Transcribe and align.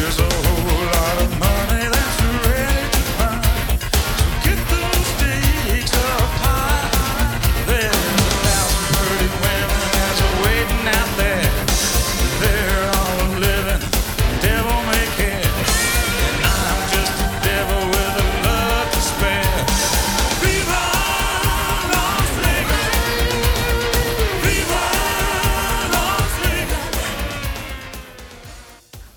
There's 0.00 0.18
a 0.18 0.22
whole 0.22 0.86
lot 0.86 0.99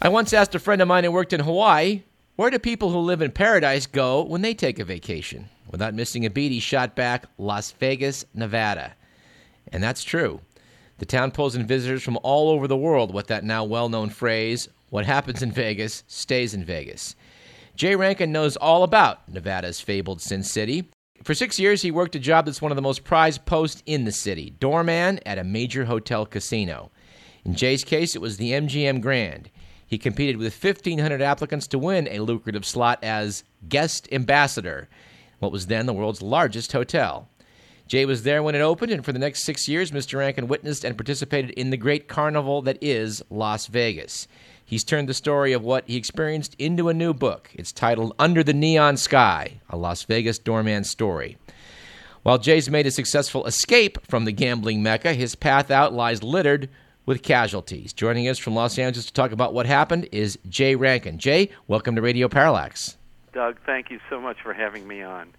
I 0.03 0.09
once 0.09 0.33
asked 0.33 0.53
a 0.53 0.59
friend 0.59 0.81
of 0.81 0.89
mine 0.89 1.05
who 1.05 1.13
worked 1.13 1.31
in 1.31 1.39
Hawaii, 1.39 2.03
where 2.35 2.49
do 2.49 2.59
people 2.59 2.89
who 2.89 2.99
live 2.99 3.21
in 3.21 3.31
paradise 3.31 3.85
go 3.85 4.21
when 4.21 4.41
they 4.41 4.53
take 4.53 4.77
a 4.77 4.83
vacation? 4.83 5.47
Without 5.71 5.93
missing 5.93 6.25
a 6.25 6.29
beat, 6.29 6.51
he 6.51 6.59
shot 6.59 6.93
back 6.93 7.25
Las 7.37 7.71
Vegas, 7.71 8.25
Nevada. 8.33 8.95
And 9.71 9.81
that's 9.81 10.03
true. 10.03 10.41
The 10.97 11.05
town 11.05 11.31
pulls 11.31 11.55
in 11.55 11.65
visitors 11.65 12.03
from 12.03 12.19
all 12.21 12.49
over 12.49 12.67
the 12.67 12.75
world 12.75 13.13
with 13.13 13.27
that 13.27 13.45
now 13.45 13.63
well 13.63 13.87
known 13.87 14.09
phrase 14.09 14.67
what 14.89 15.05
happens 15.05 15.41
in 15.41 15.53
Vegas 15.53 16.03
stays 16.07 16.53
in 16.53 16.65
Vegas. 16.65 17.15
Jay 17.77 17.95
Rankin 17.95 18.33
knows 18.33 18.57
all 18.57 18.83
about 18.83 19.29
Nevada's 19.29 19.79
fabled 19.79 20.21
Sin 20.21 20.43
City. 20.43 20.89
For 21.23 21.33
six 21.33 21.57
years, 21.57 21.81
he 21.81 21.91
worked 21.91 22.17
a 22.17 22.19
job 22.19 22.45
that's 22.45 22.61
one 22.61 22.73
of 22.73 22.75
the 22.75 22.81
most 22.81 23.05
prized 23.05 23.45
posts 23.45 23.81
in 23.85 24.03
the 24.03 24.11
city 24.11 24.49
doorman 24.49 25.21
at 25.25 25.37
a 25.37 25.45
major 25.45 25.85
hotel 25.85 26.25
casino. 26.25 26.91
In 27.45 27.55
Jay's 27.55 27.85
case, 27.85 28.15
it 28.15 28.21
was 28.21 28.35
the 28.35 28.51
MGM 28.51 28.99
Grand. 28.99 29.49
He 29.87 29.97
competed 29.97 30.37
with 30.37 30.63
1,500 30.63 31.21
applicants 31.21 31.67
to 31.67 31.79
win 31.79 32.07
a 32.07 32.19
lucrative 32.19 32.65
slot 32.65 33.03
as 33.03 33.43
guest 33.67 34.07
ambassador, 34.11 34.89
what 35.39 35.51
was 35.51 35.67
then 35.67 35.85
the 35.85 35.93
world's 35.93 36.21
largest 36.21 36.71
hotel. 36.71 37.29
Jay 37.87 38.05
was 38.05 38.23
there 38.23 38.41
when 38.41 38.55
it 38.55 38.61
opened, 38.61 38.91
and 38.91 39.03
for 39.03 39.11
the 39.11 39.19
next 39.19 39.43
six 39.43 39.67
years, 39.67 39.91
Mr. 39.91 40.17
Rankin 40.17 40.47
witnessed 40.47 40.85
and 40.85 40.97
participated 40.97 41.51
in 41.51 41.69
the 41.69 41.77
great 41.77 42.07
carnival 42.07 42.61
that 42.61 42.77
is 42.81 43.21
Las 43.29 43.67
Vegas. 43.67 44.27
He's 44.65 44.83
turned 44.83 45.09
the 45.09 45.13
story 45.13 45.51
of 45.51 45.63
what 45.63 45.83
he 45.87 45.97
experienced 45.97 46.55
into 46.57 46.87
a 46.87 46.93
new 46.93 47.13
book. 47.13 47.51
It's 47.53 47.71
titled 47.71 48.15
Under 48.17 48.43
the 48.43 48.53
Neon 48.53 48.97
Sky 48.97 49.59
A 49.69 49.77
Las 49.77 50.03
Vegas 50.03 50.39
Doorman 50.39 50.85
Story. 50.85 51.37
While 52.23 52.37
Jay's 52.37 52.69
made 52.69 52.87
a 52.87 52.91
successful 52.91 53.45
escape 53.45 53.99
from 54.07 54.23
the 54.23 54.31
gambling 54.31 54.81
mecca, 54.81 55.13
his 55.13 55.35
path 55.35 55.69
out 55.69 55.93
lies 55.93 56.23
littered 56.23 56.69
with 57.05 57.21
casualties. 57.21 57.93
Joining 57.93 58.27
us 58.27 58.37
from 58.37 58.55
Los 58.55 58.77
Angeles 58.77 59.05
to 59.07 59.13
talk 59.13 59.31
about 59.31 59.53
what 59.53 59.65
happened 59.65 60.07
is 60.11 60.37
Jay 60.49 60.75
Rankin. 60.75 61.17
Jay, 61.17 61.49
welcome 61.67 61.95
to 61.95 62.01
Radio 62.01 62.27
Parallax. 62.27 62.97
Doug, 63.33 63.57
thank 63.65 63.89
you 63.89 63.99
so 64.09 64.21
much 64.21 64.37
for 64.41 64.53
having 64.53 64.87
me 64.87 65.01
on. 65.01 65.29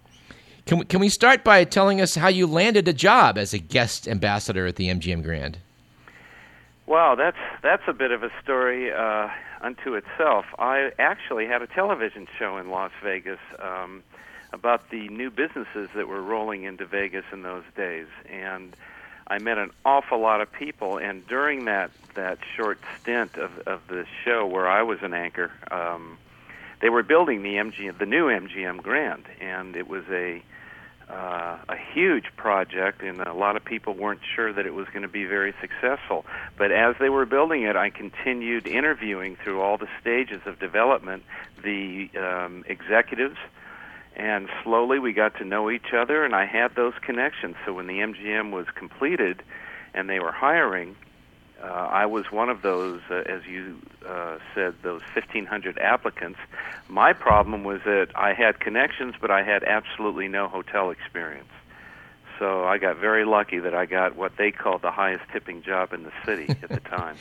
Can 0.65 0.79
we, 0.79 0.85
can 0.85 0.99
we 0.99 1.09
start 1.09 1.43
by 1.43 1.63
telling 1.63 2.01
us 2.01 2.15
how 2.15 2.27
you 2.27 2.47
landed 2.47 2.87
a 2.87 2.93
job 2.93 3.37
as 3.37 3.53
a 3.53 3.59
guest 3.59 4.07
ambassador 4.07 4.65
at 4.65 4.75
the 4.75 4.87
MGM 4.87 5.23
Grand? 5.23 5.59
Wow, 6.87 7.15
that's 7.15 7.37
that's 7.63 7.83
a 7.87 7.93
bit 7.93 8.11
of 8.11 8.21
a 8.21 8.29
story 8.43 8.91
uh, 8.91 9.29
unto 9.61 9.95
itself. 9.95 10.45
I 10.59 10.91
actually 10.99 11.47
had 11.47 11.61
a 11.61 11.67
television 11.67 12.27
show 12.37 12.57
in 12.57 12.69
Las 12.69 12.91
Vegas 13.03 13.39
um, 13.59 14.03
about 14.53 14.89
the 14.91 15.07
new 15.09 15.31
businesses 15.31 15.89
that 15.95 16.07
were 16.07 16.21
rolling 16.21 16.63
into 16.63 16.85
Vegas 16.85 17.25
in 17.31 17.41
those 17.41 17.63
days, 17.75 18.07
and 18.29 18.75
I 19.27 19.39
met 19.39 19.57
an 19.57 19.71
awful 19.83 20.19
lot 20.19 20.41
of 20.41 20.51
people. 20.51 20.97
And 20.97 21.25
during 21.27 21.65
that 21.65 21.91
that 22.15 22.39
short 22.55 22.79
stint 23.01 23.35
of 23.35 23.51
of 23.67 23.81
the 23.87 24.05
show 24.23 24.45
where 24.45 24.67
I 24.67 24.83
was 24.83 24.99
an 25.01 25.13
anchor, 25.13 25.51
um, 25.71 26.17
they 26.81 26.89
were 26.89 27.03
building 27.03 27.43
the 27.43 27.55
MGM, 27.55 27.97
the 27.97 28.05
new 28.05 28.27
MGM 28.27 28.81
Grand, 28.81 29.25
and 29.39 29.75
it 29.75 29.87
was 29.87 30.03
a 30.09 30.41
uh, 31.09 31.57
a 31.69 31.77
huge 31.93 32.25
project, 32.35 33.03
and 33.03 33.19
a 33.21 33.33
lot 33.33 33.55
of 33.55 33.63
people 33.63 33.93
weren't 33.93 34.21
sure 34.35 34.51
that 34.51 34.65
it 34.65 34.73
was 34.73 34.87
going 34.87 35.03
to 35.03 35.07
be 35.07 35.25
very 35.25 35.53
successful. 35.61 36.25
But 36.57 36.71
as 36.71 36.95
they 36.99 37.09
were 37.09 37.25
building 37.25 37.63
it, 37.63 37.75
I 37.75 37.91
continued 37.91 38.65
interviewing 38.65 39.35
through 39.35 39.61
all 39.61 39.77
the 39.77 39.87
stages 40.01 40.41
of 40.45 40.59
development 40.59 41.23
the 41.63 42.09
um, 42.17 42.63
executives, 42.67 43.37
and 44.15 44.49
slowly 44.63 44.99
we 44.99 45.13
got 45.13 45.35
to 45.37 45.45
know 45.45 45.69
each 45.69 45.93
other, 45.93 46.23
and 46.23 46.35
I 46.35 46.45
had 46.45 46.75
those 46.75 46.93
connections. 47.01 47.55
So 47.65 47.73
when 47.73 47.87
the 47.87 47.99
MGM 47.99 48.51
was 48.51 48.67
completed 48.75 49.43
and 49.93 50.09
they 50.09 50.19
were 50.19 50.31
hiring, 50.31 50.95
uh, 51.61 51.67
I 51.67 52.05
was 52.05 52.31
one 52.31 52.49
of 52.49 52.61
those, 52.61 53.01
uh, 53.09 53.23
as 53.25 53.45
you 53.45 53.77
uh, 54.07 54.37
said, 54.53 54.75
those 54.83 55.01
1,500 55.13 55.77
applicants. 55.79 56.39
My 56.87 57.13
problem 57.13 57.63
was 57.63 57.81
that 57.85 58.09
I 58.15 58.33
had 58.33 58.59
connections, 58.59 59.15
but 59.19 59.31
I 59.31 59.43
had 59.43 59.63
absolutely 59.63 60.27
no 60.27 60.47
hotel 60.47 60.91
experience. 60.91 61.49
So 62.39 62.65
I 62.65 62.77
got 62.77 62.97
very 62.97 63.25
lucky 63.25 63.59
that 63.59 63.73
I 63.73 63.85
got 63.85 64.15
what 64.15 64.35
they 64.37 64.51
called 64.51 64.81
the 64.81 64.91
highest 64.91 65.23
tipping 65.31 65.63
job 65.63 65.93
in 65.93 66.03
the 66.03 66.11
city 66.25 66.49
at 66.49 66.69
the 66.69 66.79
time. 66.89 67.15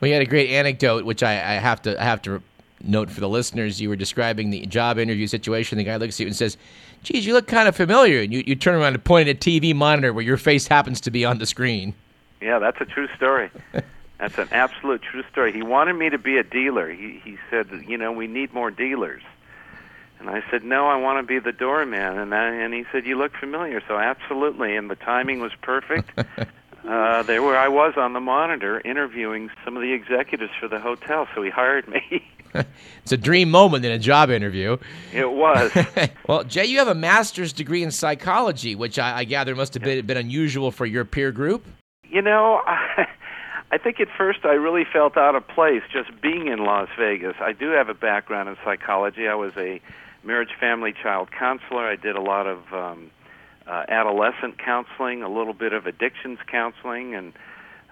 Well, 0.00 0.08
you 0.08 0.14
had 0.14 0.22
a 0.22 0.26
great 0.26 0.50
anecdote, 0.50 1.04
which 1.04 1.22
I, 1.22 1.32
I 1.32 1.54
have 1.54 1.82
to 1.82 2.00
I 2.00 2.04
have 2.04 2.22
to 2.22 2.42
note 2.82 3.10
for 3.10 3.20
the 3.20 3.28
listeners. 3.28 3.80
You 3.80 3.88
were 3.88 3.96
describing 3.96 4.50
the 4.50 4.66
job 4.66 4.98
interview 4.98 5.26
situation. 5.26 5.78
The 5.78 5.84
guy 5.84 5.96
looks 5.96 6.16
at 6.16 6.20
you 6.20 6.26
and 6.26 6.36
says, 6.36 6.56
"Geez, 7.02 7.26
you 7.26 7.32
look 7.32 7.46
kind 7.46 7.68
of 7.68 7.76
familiar." 7.76 8.20
And 8.20 8.32
you, 8.32 8.42
you 8.46 8.54
turn 8.54 8.74
around 8.74 8.94
and 8.94 9.04
point 9.04 9.28
at 9.28 9.36
a 9.36 9.38
TV 9.38 9.74
monitor 9.74 10.12
where 10.12 10.24
your 10.24 10.36
face 10.36 10.66
happens 10.66 11.00
to 11.02 11.10
be 11.10 11.24
on 11.24 11.38
the 11.38 11.46
screen. 11.46 11.94
Yeah, 12.40 12.58
that's 12.58 12.80
a 12.80 12.84
true 12.84 13.08
story. 13.16 13.50
That's 14.18 14.38
an 14.38 14.48
absolute 14.50 15.02
true 15.02 15.22
story. 15.30 15.52
He 15.52 15.62
wanted 15.62 15.92
me 15.92 16.08
to 16.08 16.16
be 16.16 16.38
a 16.38 16.42
dealer. 16.42 16.90
He 16.90 17.20
he 17.22 17.36
said, 17.50 17.68
you 17.86 17.98
know, 17.98 18.12
we 18.12 18.26
need 18.26 18.54
more 18.54 18.70
dealers. 18.70 19.20
And 20.18 20.30
I 20.30 20.42
said, 20.50 20.64
no, 20.64 20.86
I 20.86 20.96
want 20.96 21.18
to 21.18 21.26
be 21.26 21.38
the 21.38 21.52
doorman. 21.52 22.18
And 22.18 22.34
I, 22.34 22.48
and 22.48 22.72
he 22.72 22.84
said, 22.90 23.04
you 23.04 23.18
look 23.18 23.36
familiar. 23.36 23.82
So 23.86 23.98
absolutely, 23.98 24.74
and 24.74 24.90
the 24.90 24.96
timing 24.96 25.40
was 25.40 25.52
perfect. 25.60 26.10
uh, 26.88 27.22
there 27.24 27.42
where 27.42 27.58
I 27.58 27.68
was 27.68 27.94
on 27.96 28.12
the 28.14 28.20
monitor 28.20 28.80
interviewing 28.84 29.50
some 29.64 29.76
of 29.76 29.82
the 29.82 29.92
executives 29.92 30.52
for 30.58 30.68
the 30.68 30.80
hotel. 30.80 31.28
So 31.34 31.42
he 31.42 31.50
hired 31.50 31.86
me. 31.88 32.26
It's 33.02 33.12
a 33.12 33.16
dream 33.16 33.52
moment 33.52 33.84
in 33.84 33.92
a 33.92 34.00
job 34.00 34.30
interview. 34.30 34.78
it 35.12 35.30
was. 35.30 35.70
well, 36.28 36.42
Jay, 36.42 36.64
you 36.64 36.78
have 36.80 36.88
a 36.88 36.94
master's 36.94 37.52
degree 37.52 37.84
in 37.84 37.92
psychology, 37.92 38.74
which 38.74 38.98
I, 38.98 39.18
I 39.18 39.24
gather 39.24 39.54
must 39.54 39.74
have 39.74 39.84
been, 39.84 40.04
been 40.04 40.16
unusual 40.16 40.72
for 40.72 40.86
your 40.86 41.04
peer 41.04 41.30
group. 41.30 41.64
You 42.02 42.20
know, 42.20 42.62
I, 42.66 43.06
I 43.70 43.78
think 43.78 44.00
at 44.00 44.08
first 44.18 44.40
I 44.44 44.54
really 44.54 44.84
felt 44.92 45.16
out 45.16 45.36
of 45.36 45.46
place 45.46 45.82
just 45.92 46.20
being 46.20 46.48
in 46.48 46.64
Las 46.64 46.88
Vegas. 46.98 47.36
I 47.40 47.52
do 47.52 47.70
have 47.70 47.88
a 47.88 47.94
background 47.94 48.48
in 48.48 48.56
psychology. 48.64 49.28
I 49.28 49.36
was 49.36 49.52
a 49.56 49.80
marriage, 50.24 50.50
family, 50.58 50.92
child 50.92 51.30
counselor. 51.30 51.86
I 51.86 51.94
did 51.94 52.16
a 52.16 52.20
lot 52.20 52.48
of 52.48 52.72
um, 52.72 53.10
uh, 53.66 53.84
adolescent 53.88 54.58
counseling, 54.58 55.22
a 55.22 55.28
little 55.28 55.54
bit 55.54 55.72
of 55.72 55.86
addictions 55.86 56.38
counseling, 56.50 57.14
and 57.14 57.32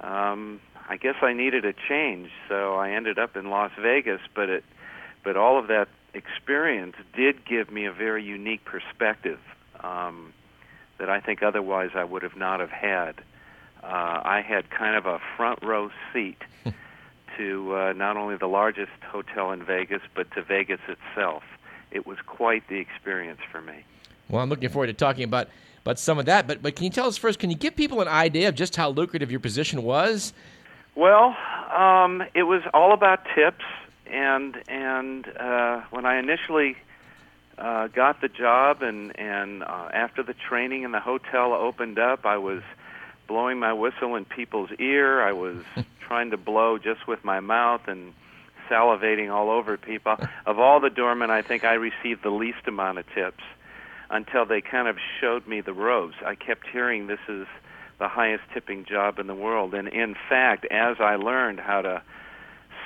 um, 0.00 0.60
I 0.88 0.96
guess 0.96 1.16
I 1.22 1.32
needed 1.32 1.64
a 1.64 1.72
change. 1.88 2.30
So 2.48 2.74
I 2.74 2.90
ended 2.90 3.18
up 3.18 3.36
in 3.36 3.50
Las 3.50 3.72
Vegas. 3.80 4.20
But 4.34 4.48
it, 4.48 4.64
but 5.22 5.36
all 5.36 5.58
of 5.58 5.68
that 5.68 5.88
experience 6.12 6.96
did 7.16 7.44
give 7.44 7.70
me 7.70 7.86
a 7.86 7.92
very 7.92 8.22
unique 8.22 8.64
perspective 8.64 9.40
um, 9.82 10.32
that 10.98 11.10
I 11.10 11.20
think 11.20 11.42
otherwise 11.42 11.90
I 11.94 12.04
would 12.04 12.22
have 12.22 12.36
not 12.36 12.60
have 12.60 12.70
had 12.70 13.20
uh, 13.84 14.20
I 14.24 14.40
had 14.46 14.70
kind 14.70 14.96
of 14.96 15.06
a 15.06 15.20
front 15.36 15.62
row 15.62 15.90
seat 16.12 16.38
to 17.36 17.76
uh, 17.76 17.92
not 17.92 18.16
only 18.16 18.36
the 18.36 18.46
largest 18.46 18.92
hotel 19.06 19.52
in 19.52 19.64
Vegas, 19.64 20.00
but 20.14 20.30
to 20.32 20.42
Vegas 20.42 20.80
itself. 20.88 21.42
It 21.90 22.06
was 22.06 22.18
quite 22.26 22.66
the 22.68 22.76
experience 22.76 23.40
for 23.52 23.60
me. 23.60 23.84
Well, 24.28 24.42
I'm 24.42 24.48
looking 24.48 24.70
forward 24.70 24.86
to 24.86 24.94
talking 24.94 25.24
about, 25.24 25.48
about 25.82 25.98
some 25.98 26.18
of 26.18 26.26
that. 26.26 26.46
But, 26.46 26.62
but 26.62 26.76
can 26.76 26.84
you 26.84 26.90
tell 26.90 27.06
us 27.06 27.18
first, 27.18 27.38
can 27.38 27.50
you 27.50 27.56
give 27.56 27.76
people 27.76 28.00
an 28.00 28.08
idea 28.08 28.48
of 28.48 28.54
just 28.54 28.74
how 28.74 28.88
lucrative 28.88 29.30
your 29.30 29.40
position 29.40 29.82
was? 29.82 30.32
Well, 30.96 31.36
um, 31.76 32.22
it 32.34 32.44
was 32.44 32.62
all 32.72 32.92
about 32.92 33.24
tips, 33.34 33.64
and 34.06 34.56
and 34.68 35.26
uh, 35.26 35.82
when 35.90 36.06
I 36.06 36.18
initially 36.18 36.76
uh, 37.58 37.88
got 37.88 38.20
the 38.20 38.28
job, 38.28 38.82
and 38.82 39.18
and 39.18 39.64
uh, 39.64 39.88
after 39.92 40.22
the 40.22 40.34
training 40.34 40.84
and 40.84 40.94
the 40.94 41.00
hotel 41.00 41.52
opened 41.52 41.98
up, 41.98 42.24
I 42.26 42.38
was 42.38 42.62
blowing 43.26 43.58
my 43.58 43.72
whistle 43.72 44.14
in 44.14 44.24
people's 44.24 44.70
ear. 44.78 45.20
I 45.20 45.32
was 45.32 45.64
trying 46.00 46.30
to 46.30 46.36
blow 46.36 46.78
just 46.78 47.08
with 47.08 47.24
my 47.24 47.40
mouth 47.40 47.88
and 47.88 48.12
salivating 48.70 49.32
all 49.32 49.50
over 49.50 49.76
people. 49.76 50.16
Of 50.46 50.58
all 50.58 50.80
the 50.80 50.90
doormen, 50.90 51.30
I 51.30 51.42
think 51.42 51.64
I 51.64 51.74
received 51.74 52.22
the 52.22 52.30
least 52.30 52.66
amount 52.66 52.98
of 52.98 53.06
tips 53.14 53.42
until 54.10 54.46
they 54.46 54.60
kind 54.60 54.88
of 54.88 54.96
showed 55.20 55.46
me 55.46 55.60
the 55.60 55.72
ropes. 55.72 56.16
I 56.24 56.34
kept 56.34 56.68
hearing 56.68 57.06
this 57.08 57.20
is 57.28 57.46
the 57.98 58.08
highest 58.08 58.44
tipping 58.52 58.84
job 58.84 59.18
in 59.18 59.26
the 59.26 59.34
world, 59.34 59.74
and 59.74 59.88
in 59.88 60.14
fact, 60.28 60.66
as 60.70 60.96
I 61.00 61.16
learned 61.16 61.60
how 61.60 61.82
to 61.82 62.02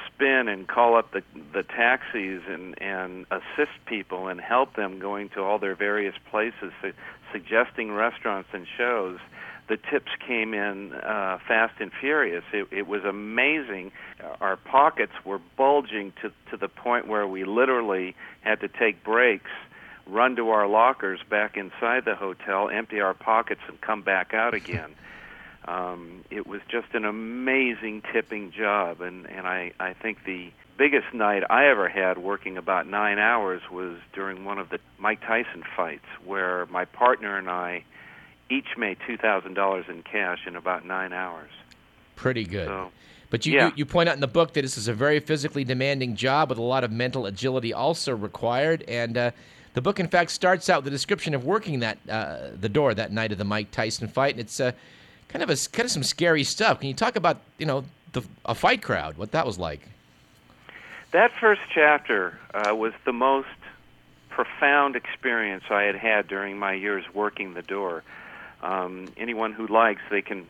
spin 0.06 0.48
and 0.48 0.66
call 0.66 0.96
up 0.96 1.12
the 1.12 1.22
the 1.52 1.62
taxis 1.62 2.42
and 2.48 2.80
and 2.82 3.26
assist 3.30 3.72
people 3.86 4.28
and 4.28 4.40
help 4.40 4.74
them 4.74 4.98
going 4.98 5.28
to 5.30 5.42
all 5.42 5.58
their 5.58 5.76
various 5.76 6.14
places, 6.30 6.72
su- 6.82 6.92
suggesting 7.32 7.92
restaurants 7.92 8.48
and 8.52 8.66
shows, 8.76 9.18
the 9.68 9.76
tips 9.76 10.10
came 10.26 10.54
in 10.54 10.92
uh, 10.92 11.38
fast 11.46 11.74
and 11.80 11.92
furious. 12.00 12.44
It, 12.52 12.66
it 12.70 12.86
was 12.86 13.04
amazing. 13.04 13.92
Our 14.40 14.56
pockets 14.56 15.12
were 15.24 15.40
bulging 15.56 16.12
to 16.22 16.32
to 16.50 16.56
the 16.56 16.68
point 16.68 17.06
where 17.06 17.26
we 17.26 17.44
literally 17.44 18.16
had 18.40 18.60
to 18.60 18.68
take 18.68 19.04
breaks, 19.04 19.50
run 20.08 20.36
to 20.36 20.50
our 20.50 20.66
lockers 20.66 21.20
back 21.28 21.56
inside 21.56 22.04
the 22.04 22.14
hotel, 22.14 22.68
empty 22.68 23.00
our 23.00 23.14
pockets, 23.14 23.60
and 23.68 23.80
come 23.80 24.02
back 24.02 24.34
out 24.34 24.54
again. 24.54 24.94
um, 25.68 26.24
it 26.30 26.46
was 26.46 26.60
just 26.68 26.88
an 26.94 27.04
amazing 27.04 28.02
tipping 28.12 28.50
job, 28.52 29.00
and 29.00 29.26
and 29.26 29.46
I 29.46 29.72
I 29.78 29.92
think 29.92 30.24
the 30.24 30.50
biggest 30.76 31.12
night 31.12 31.42
I 31.50 31.66
ever 31.68 31.88
had 31.88 32.18
working 32.18 32.56
about 32.56 32.86
nine 32.86 33.18
hours 33.18 33.62
was 33.70 33.98
during 34.12 34.44
one 34.44 34.58
of 34.58 34.70
the 34.70 34.78
Mike 34.98 35.20
Tyson 35.20 35.64
fights, 35.76 36.06
where 36.24 36.66
my 36.66 36.84
partner 36.84 37.36
and 37.36 37.50
I 37.50 37.84
each 38.48 38.76
made 38.76 38.96
two 39.06 39.16
thousand 39.16 39.54
dollars 39.54 39.86
in 39.88 40.02
cash 40.02 40.46
in 40.46 40.56
about 40.56 40.86
nine 40.86 41.12
hours. 41.12 41.50
Pretty 42.16 42.44
good. 42.44 42.66
So, 42.66 42.90
But 43.30 43.44
you, 43.46 43.52
Yeah. 43.54 43.66
you, 43.66 43.72
you 43.76 43.86
point 43.86 44.08
out 44.08 44.14
in 44.14 44.20
the 44.20 44.26
book 44.26 44.54
that 44.54 44.62
this 44.62 44.78
is 44.78 44.88
a 44.88 44.94
very 44.94 45.20
physically 45.20 45.62
demanding 45.64 46.16
job 46.16 46.48
with 46.48 46.58
a 46.58 46.62
lot 46.62 46.82
of 46.82 46.90
mental 46.90 47.26
agility 47.26 47.72
also 47.72 48.16
required. 48.16 48.82
And 48.88 49.16
uh, 49.18 49.30
the 49.74 49.80
book, 49.80 50.00
in 50.00 50.08
fact, 50.08 50.30
starts 50.30 50.68
out 50.68 50.84
with 50.84 50.88
a 50.88 50.96
description 50.96 51.34
of 51.34 51.44
working 51.44 51.80
that 51.80 51.98
uh, 52.08 52.48
the 52.58 52.68
door 52.68 52.94
that 52.94 53.12
night 53.12 53.32
of 53.32 53.38
the 53.38 53.44
Mike 53.44 53.70
Tyson 53.70 54.08
fight, 54.08 54.32
and 54.32 54.40
it's 54.40 54.60
uh, 54.60 54.72
kind 55.28 55.42
of 55.42 55.50
a 55.50 55.56
kind 55.70 55.84
of 55.84 55.90
some 55.90 56.02
scary 56.02 56.44
stuff. 56.44 56.80
Can 56.80 56.88
you 56.88 56.94
talk 56.94 57.16
about 57.16 57.38
you 57.58 57.66
know 57.66 57.84
the, 58.12 58.22
a 58.44 58.54
fight 58.54 58.82
crowd? 58.82 59.16
What 59.16 59.32
that 59.32 59.46
was 59.46 59.58
like? 59.58 59.80
that 61.12 61.30
first 61.40 61.62
chapter 61.74 62.38
uh, 62.52 62.74
was 62.74 62.92
the 63.04 63.12
most 63.12 63.48
profound 64.28 64.96
experience 64.96 65.64
I 65.70 65.82
had 65.82 65.96
had 65.96 66.28
during 66.28 66.58
my 66.58 66.74
years 66.74 67.04
working 67.14 67.54
the 67.54 67.62
door. 67.62 68.04
Um, 68.62 69.08
anyone 69.16 69.52
who 69.52 69.66
likes, 69.66 70.02
they 70.10 70.22
can 70.22 70.46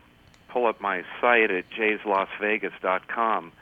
pull 0.49 0.67
up 0.67 0.81
my 0.81 1.05
site 1.21 1.51
at 1.51 1.71
jayslasvegas.com, 1.71 3.53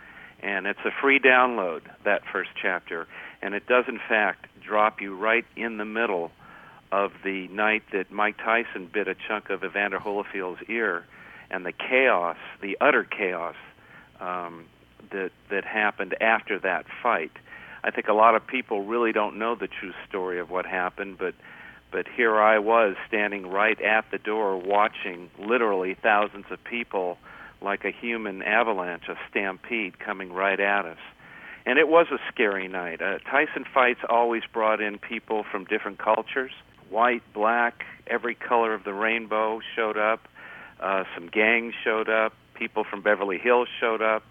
and 0.41 0.67
it's 0.67 0.81
a 0.85 0.91
free 0.91 1.19
download, 1.19 1.83
that 2.05 2.23
first 2.33 2.51
chapter. 2.61 3.07
And 3.43 3.55
it 3.55 3.67
does, 3.67 3.85
in 3.89 3.99
fact, 3.99 4.47
drop 4.67 5.01
you 5.01 5.17
right 5.17 5.45
in 5.57 5.77
the 5.77 5.85
middle 5.85 6.31
of 6.93 7.13
the 7.25 7.49
night 7.49 7.83
that 7.93 8.11
Mike 8.11 8.37
Tyson 8.39 8.89
bit 8.93 9.09
a 9.09 9.15
chunk 9.15 9.51
of 9.51 9.65
Evander 9.65 9.99
Holyfield's 9.99 10.61
ear 10.69 11.05
and 11.51 11.65
the 11.65 11.73
chaos, 11.73 12.37
the 12.61 12.77
utter 12.81 13.05
chaos 13.05 13.55
um, 14.21 14.65
that, 15.11 15.31
that 15.51 15.65
happened 15.65 16.17
after 16.21 16.59
that 16.59 16.87
fight. 17.03 17.33
I 17.85 17.91
think 17.91 18.09
a 18.09 18.13
lot 18.13 18.35
of 18.35 18.47
people 18.47 18.85
really 18.85 19.13
don't 19.13 19.39
know 19.39 19.55
the 19.55 19.69
true 19.69 19.93
story 20.09 20.41
of 20.41 20.51
what 20.51 20.67
happened, 20.67 21.19
but 21.19 21.35
but 21.93 22.07
here 22.15 22.39
I 22.41 22.59
was 22.59 22.97
standing 23.07 23.47
right 23.47 23.81
at 23.81 24.11
the 24.11 24.19
door 24.19 24.59
watching 24.59 25.31
literally 25.39 25.95
thousands 25.95 26.47
of 26.51 26.63
people 26.65 27.17
like 27.63 27.85
a 27.85 27.91
human 27.91 28.43
avalanche, 28.43 29.05
a 29.09 29.17
stampede 29.31 29.99
coming 29.99 30.33
right 30.33 30.59
at 30.59 30.85
us. 30.85 30.99
And 31.67 31.79
it 31.81 31.89
was 31.89 32.07
a 32.13 32.19
scary 32.33 32.69
night. 32.69 33.03
Uh, 33.03 33.19
Tyson 33.19 33.65
fights 33.75 34.01
always 34.09 34.45
brought 34.53 34.81
in 34.81 34.99
people 34.99 35.45
from 35.51 35.65
different 35.65 35.99
cultures 35.99 36.53
white, 36.89 37.23
black, 37.35 37.85
every 38.07 38.35
color 38.35 38.73
of 38.75 38.85
the 38.85 38.95
rainbow 38.95 39.61
showed 39.75 39.99
up. 39.99 40.29
Uh, 40.81 41.05
some 41.15 41.27
gangs 41.27 41.75
showed 41.83 42.09
up. 42.09 42.33
People 42.55 42.85
from 42.85 43.03
Beverly 43.03 43.39
Hills 43.39 43.69
showed 43.81 44.03
up. 44.03 44.23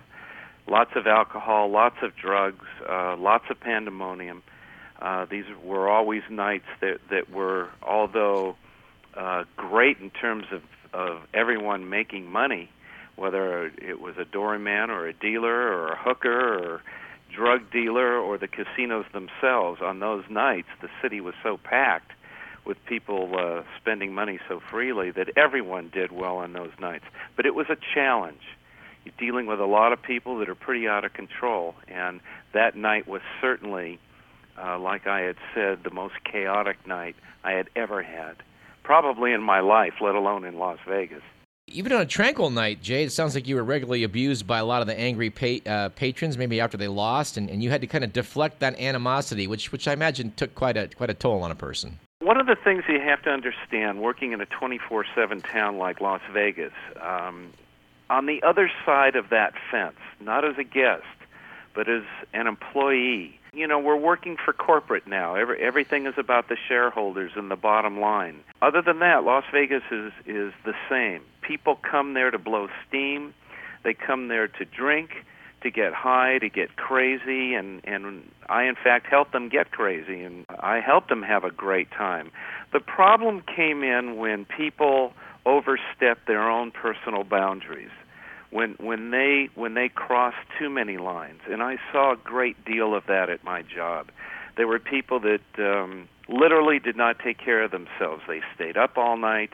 Lots 0.67 0.91
of 0.95 1.05
alcohol, 1.05 1.69
lots 1.69 1.97
of 2.01 2.15
drugs, 2.15 2.65
uh, 2.89 3.15
lots 3.17 3.45
of 3.49 3.59
pandemonium. 3.59 4.41
Uh, 4.99 5.25
these 5.25 5.45
were 5.63 5.89
always 5.89 6.23
nights 6.29 6.65
that 6.81 6.99
that 7.09 7.29
were, 7.29 7.69
although 7.83 8.55
uh, 9.15 9.43
great 9.57 9.99
in 9.99 10.09
terms 10.09 10.45
of 10.51 10.63
of 10.91 11.21
everyone 11.33 11.89
making 11.89 12.31
money, 12.31 12.69
whether 13.15 13.65
it 13.77 13.99
was 13.99 14.17
a 14.17 14.25
doorman 14.25 14.89
or 14.89 15.05
a 15.05 15.13
dealer 15.13 15.53
or 15.53 15.89
a 15.89 15.97
hooker 15.97 16.57
or 16.57 16.81
drug 17.35 17.71
dealer 17.71 18.17
or 18.17 18.37
the 18.37 18.47
casinos 18.47 19.05
themselves. 19.13 19.81
On 19.81 19.99
those 19.99 20.23
nights, 20.29 20.67
the 20.81 20.89
city 21.01 21.21
was 21.21 21.35
so 21.43 21.57
packed 21.57 22.11
with 22.65 22.77
people 22.85 23.31
uh, 23.37 23.63
spending 23.79 24.13
money 24.13 24.39
so 24.47 24.59
freely 24.71 25.11
that 25.11 25.29
everyone 25.37 25.89
did 25.93 26.11
well 26.11 26.37
on 26.37 26.53
those 26.53 26.71
nights. 26.79 27.05
But 27.35 27.45
it 27.45 27.53
was 27.53 27.67
a 27.69 27.77
challenge. 27.93 28.41
You're 29.03 29.13
dealing 29.19 29.45
with 29.45 29.59
a 29.59 29.65
lot 29.65 29.93
of 29.93 30.01
people 30.01 30.39
that 30.39 30.49
are 30.49 30.55
pretty 30.55 30.87
out 30.87 31.05
of 31.05 31.13
control, 31.13 31.75
and 31.87 32.21
that 32.53 32.75
night 32.75 33.07
was 33.07 33.21
certainly, 33.39 33.99
uh, 34.57 34.79
like 34.79 35.05
I 35.05 35.21
had 35.21 35.35
said, 35.53 35.83
the 35.83 35.91
most 35.91 36.15
chaotic 36.23 36.87
night 36.87 37.15
I 37.43 37.51
had 37.51 37.69
ever 37.75 38.01
had, 38.01 38.37
probably 38.83 39.31
in 39.31 39.43
my 39.43 39.59
life, 39.59 39.93
let 40.01 40.15
alone 40.15 40.43
in 40.43 40.57
Las 40.57 40.79
Vegas. 40.87 41.21
Even 41.75 41.91
on 41.91 42.01
a 42.01 42.05
tranquil 42.05 42.49
night, 42.51 42.81
Jay, 42.81 43.03
it 43.03 43.11
sounds 43.11 43.35
like 43.35 43.49
you 43.49 43.55
were 43.57 43.63
regularly 43.63 44.03
abused 44.03 44.47
by 44.47 44.59
a 44.59 44.65
lot 44.65 44.79
of 44.79 44.87
the 44.87 44.97
angry 44.97 45.29
pa- 45.29 45.69
uh, 45.69 45.89
patrons, 45.89 46.37
maybe 46.37 46.61
after 46.61 46.77
they 46.77 46.87
lost, 46.87 47.35
and, 47.35 47.49
and 47.49 47.61
you 47.61 47.69
had 47.69 47.81
to 47.81 47.87
kind 47.87 48.05
of 48.05 48.13
deflect 48.13 48.59
that 48.59 48.79
animosity, 48.79 49.45
which 49.45 49.73
which 49.73 49.85
I 49.85 49.91
imagine 49.91 50.31
took 50.37 50.55
quite 50.55 50.77
a 50.77 50.87
quite 50.87 51.09
a 51.09 51.13
toll 51.13 51.43
on 51.43 51.51
a 51.51 51.55
person. 51.55 51.99
One 52.19 52.39
of 52.39 52.47
the 52.47 52.55
things 52.55 52.83
you 52.87 53.01
have 53.01 53.21
to 53.23 53.29
understand 53.29 54.01
working 54.01 54.31
in 54.31 54.39
a 54.39 54.45
24 54.45 55.05
7 55.13 55.41
town 55.41 55.77
like 55.77 55.99
Las 55.99 56.21
Vegas, 56.31 56.71
um, 57.01 57.51
on 58.09 58.25
the 58.25 58.41
other 58.41 58.71
side 58.85 59.17
of 59.17 59.29
that 59.29 59.53
fence, 59.69 59.99
not 60.21 60.45
as 60.45 60.57
a 60.57 60.63
guest, 60.63 61.03
but 61.75 61.89
as 61.89 62.03
an 62.33 62.47
employee, 62.47 63.39
you 63.53 63.67
know, 63.67 63.79
we're 63.79 63.95
working 63.95 64.37
for 64.43 64.53
corporate 64.53 65.07
now. 65.07 65.35
Every, 65.35 65.61
everything 65.61 66.07
is 66.07 66.15
about 66.17 66.49
the 66.49 66.57
shareholders 66.67 67.31
and 67.35 67.51
the 67.51 67.55
bottom 67.55 67.99
line. 67.99 68.39
Other 68.61 68.81
than 68.81 68.99
that, 68.99 69.23
Las 69.23 69.43
Vegas 69.51 69.83
is, 69.91 70.11
is 70.25 70.53
the 70.65 70.73
same. 70.89 71.21
People 71.41 71.75
come 71.75 72.13
there 72.13 72.31
to 72.31 72.39
blow 72.39 72.67
steam, 72.87 73.33
they 73.83 73.93
come 73.93 74.29
there 74.29 74.47
to 74.47 74.65
drink, 74.65 75.11
to 75.61 75.71
get 75.71 75.93
high, 75.93 76.37
to 76.39 76.49
get 76.49 76.75
crazy, 76.75 77.53
and, 77.53 77.81
and 77.85 78.29
I, 78.47 78.63
in 78.63 78.75
fact, 78.75 79.07
helped 79.07 79.31
them 79.31 79.49
get 79.49 79.71
crazy, 79.71 80.23
and 80.23 80.45
I 80.59 80.79
helped 80.79 81.09
them 81.09 81.23
have 81.23 81.43
a 81.43 81.51
great 81.51 81.89
time. 81.91 82.31
The 82.71 82.79
problem 82.79 83.41
came 83.41 83.83
in 83.83 84.17
when 84.17 84.45
people 84.45 85.13
overstepped 85.45 86.27
their 86.27 86.49
own 86.49 86.71
personal 86.71 87.23
boundaries 87.23 87.91
when 88.55 88.75
when 88.79 89.11
they 89.11 89.49
when 89.55 89.73
they 89.73 89.89
crossed 89.89 90.47
too 90.57 90.69
many 90.69 90.95
lines 90.95 91.41
and 91.51 91.61
i 91.61 91.75
saw 91.91 92.13
a 92.13 92.15
great 92.15 92.63
deal 92.63 92.95
of 92.95 93.03
that 93.07 93.29
at 93.29 93.43
my 93.43 93.61
job. 93.61 94.07
There 94.55 94.65
were 94.65 94.79
people 94.79 95.19
that 95.19 95.47
um 95.59 96.07
literally 96.29 96.79
did 96.79 96.95
not 96.95 97.19
take 97.19 97.37
care 97.37 97.61
of 97.63 97.71
themselves. 97.71 98.21
They 98.27 98.41
stayed 98.55 98.77
up 98.77 98.97
all 98.97 99.17
night 99.17 99.51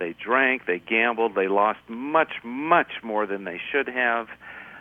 they 0.00 0.12
drank 0.28 0.66
they 0.66 0.80
gambled 0.80 1.36
they 1.36 1.46
lost 1.46 1.78
much 1.88 2.32
much 2.42 2.92
more 3.04 3.26
than 3.26 3.44
they 3.44 3.60
should 3.70 3.86
have. 3.86 4.26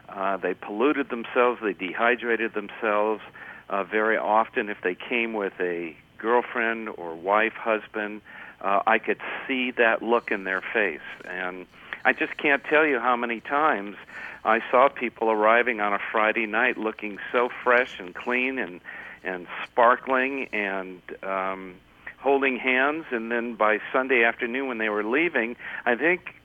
Uh 0.09 0.37
they 0.37 0.55
polluted 0.55 1.09
themselves 1.09 1.59
they 1.61 1.73
dehydrated 1.73 2.55
themselves 2.55 3.21
uh 3.69 3.83
very 3.83 4.17
often 4.17 4.69
if 4.69 4.79
they 4.83 4.95
came 4.95 5.33
with 5.33 5.53
a 5.59 5.95
girlfriend 6.17 6.89
or 6.97 7.13
wife 7.15 7.57
husband 7.69 8.21
uh 8.61 8.79
i 8.87 8.97
could 8.97 9.21
see 9.45 9.69
that 9.69 10.01
look 10.01 10.31
in 10.31 10.45
their 10.45 10.63
face. 10.73 11.09
And 11.25 11.67
I 12.05 12.13
just 12.13 12.37
can't 12.37 12.63
tell 12.63 12.85
you 12.85 12.99
how 12.99 13.15
many 13.15 13.39
times 13.39 13.95
I 14.43 14.59
saw 14.71 14.89
people 14.89 15.29
arriving 15.29 15.81
on 15.81 15.93
a 15.93 15.99
Friday 16.11 16.45
night 16.45 16.77
looking 16.77 17.19
so 17.31 17.49
fresh 17.63 17.99
and 17.99 18.13
clean 18.15 18.57
and 18.59 18.81
and 19.23 19.45
sparkling 19.65 20.47
and 20.51 21.01
um 21.23 21.75
holding 22.17 22.57
hands 22.57 23.05
and 23.11 23.31
then 23.31 23.55
by 23.55 23.79
Sunday 23.91 24.23
afternoon 24.23 24.67
when 24.67 24.77
they 24.77 24.89
were 24.89 25.03
leaving, 25.03 25.55
I 25.85 25.95
think 25.95 26.35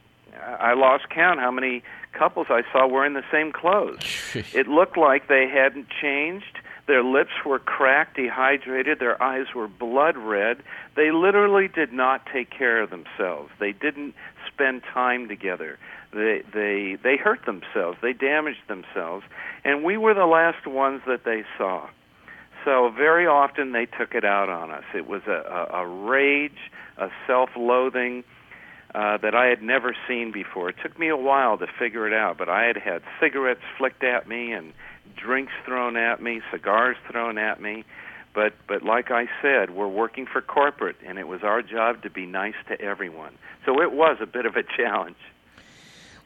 I 0.41 0.75
lost 0.75 1.09
count 1.11 1.41
how 1.41 1.51
many 1.51 1.83
couples 2.13 2.47
I 2.51 2.63
saw 2.73 2.87
wearing 2.87 3.15
the 3.15 3.25
same 3.31 3.53
clothes. 3.53 4.05
It 4.55 4.69
looked 4.69 4.97
like 4.97 5.29
they 5.29 5.49
hadn't 5.49 5.89
changed. 6.01 6.61
Their 6.87 7.03
lips 7.03 7.33
were 7.45 7.59
cracked, 7.59 8.17
dehydrated, 8.17 9.01
their 9.01 9.21
eyes 9.21 9.47
were 9.55 9.67
blood 9.67 10.17
red. 10.17 10.63
They 10.95 11.11
literally 11.11 11.69
did 11.69 11.93
not 11.93 12.27
take 12.33 12.51
care 12.51 12.81
of 12.81 12.91
themselves. 12.91 13.51
They 13.59 13.73
didn't 13.73 14.15
spend 14.57 14.83
time 14.93 15.29
together. 15.29 15.79
They 16.13 16.43
they 16.53 16.97
they 17.03 17.17
hurt 17.17 17.45
themselves. 17.45 17.99
They 18.01 18.13
damaged 18.13 18.69
themselves, 18.69 19.25
and 19.65 19.85
we 19.85 19.97
were 19.97 20.15
the 20.15 20.27
last 20.27 20.67
ones 20.67 21.03
that 21.07 21.25
they 21.25 21.45
saw. 21.59 21.89
So 22.65 22.91
very 22.97 23.27
often 23.27 23.73
they 23.73 23.87
took 23.87 24.15
it 24.15 24.25
out 24.25 24.49
on 24.49 24.71
us. 24.73 24.83
It 24.95 25.07
was 25.07 25.23
a, 25.29 25.69
a, 25.73 25.83
a 25.83 25.87
rage, 25.87 26.73
a 26.99 27.09
self-loathing 27.27 28.25
uh, 28.93 29.19
that 29.19 29.35
I 29.37 29.47
had 29.47 29.63
never 29.63 29.95
seen 30.09 30.33
before. 30.33 30.71
It 30.71 30.77
took 30.83 30.99
me 30.99 31.09
a 31.09 31.17
while 31.17 31.59
to 31.59 31.67
figure 31.79 32.09
it 32.09 32.13
out, 32.13 32.39
but 32.39 32.49
I 32.49 32.65
had 32.65 32.77
had 32.77 33.03
cigarettes 33.21 33.61
flicked 33.79 34.03
at 34.03 34.27
me 34.27 34.53
and 34.53 34.73
drinks 35.17 35.53
thrown 35.65 35.97
at 35.97 36.21
me, 36.21 36.41
cigars 36.51 36.97
thrown 37.11 37.39
at 37.39 37.61
me. 37.61 37.85
But 38.37 38.53
but 38.69 38.83
like 38.83 39.11
I 39.11 39.29
said, 39.41 39.71
we're 39.71 39.89
working 39.89 40.27
for 40.27 40.43
corporate, 40.43 40.97
and 41.07 41.19
it 41.19 41.27
was 41.27 41.43
our 41.43 41.63
job 41.63 42.03
to 42.03 42.11
be 42.11 42.27
nice 42.27 42.55
to 42.69 42.79
everyone. 42.79 43.33
So 43.65 43.81
it 43.81 43.93
was 43.93 44.19
a 44.21 44.27
bit 44.27 44.45
of 44.45 44.57
a 44.57 44.63
challenge. 44.63 45.17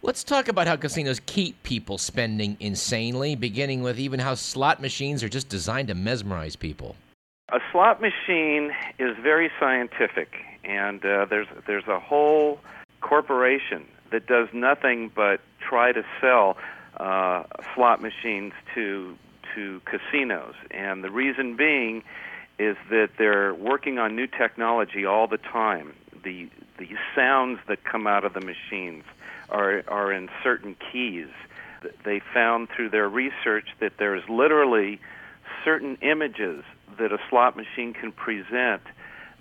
Let's 0.03 0.25
talk 0.25 0.49
about 0.49 0.67
how 0.67 0.75
casinos 0.75 1.21
keep 1.27 1.63
people 1.63 1.99
spending 1.99 2.57
insanely, 2.59 3.37
beginning 3.37 3.83
with 3.83 4.01
even 4.01 4.19
how 4.19 4.35
slot 4.35 4.83
machines 4.83 5.23
are 5.23 5.29
just 5.29 5.49
designed 5.49 5.87
to 5.87 5.95
mesmerize 5.95 6.57
people. 6.57 6.97
A 7.53 7.61
slot 7.71 8.01
machine 8.01 8.73
is 8.99 9.17
very 9.23 9.49
scientific, 9.61 10.35
and 10.65 11.05
uh, 11.05 11.27
there's 11.27 11.47
there's 11.69 11.87
a 11.87 12.01
whole 12.01 12.59
corporation 13.03 13.87
that 14.11 14.27
does 14.27 14.49
nothing 14.53 15.13
but 15.15 15.41
try 15.61 15.93
to 15.93 16.03
sell 16.21 16.57
uh, 16.97 17.45
slot 17.77 18.03
machines 18.03 18.53
to 18.75 19.17
to 19.55 19.81
casinos, 19.85 20.55
and 20.71 21.03
the 21.05 21.11
reason 21.11 21.57
being 21.57 22.03
is 22.59 22.77
that 22.91 23.11
they're 23.19 23.55
working 23.55 23.99
on 23.99 24.15
new 24.15 24.27
technology 24.27 25.07
all 25.07 25.27
the 25.27 25.39
time. 25.39 25.95
The 26.23 26.49
the 26.79 26.89
sounds 27.15 27.59
that 27.69 27.85
come 27.85 28.07
out 28.07 28.25
of 28.25 28.35
the 28.35 28.41
machines 28.41 29.05
are 29.49 29.83
are 29.89 30.13
in 30.13 30.29
certain 30.43 30.77
keys. 30.93 31.29
They 32.05 32.21
found 32.35 32.69
through 32.75 32.91
their 32.91 33.09
research 33.09 33.69
that 33.81 33.95
there's 33.99 34.23
literally 34.29 35.01
certain 35.65 35.97
images 36.03 36.63
that 36.99 37.13
a 37.13 37.19
slot 37.29 37.57
machine 37.57 37.95
can 37.95 38.13
present 38.13 38.83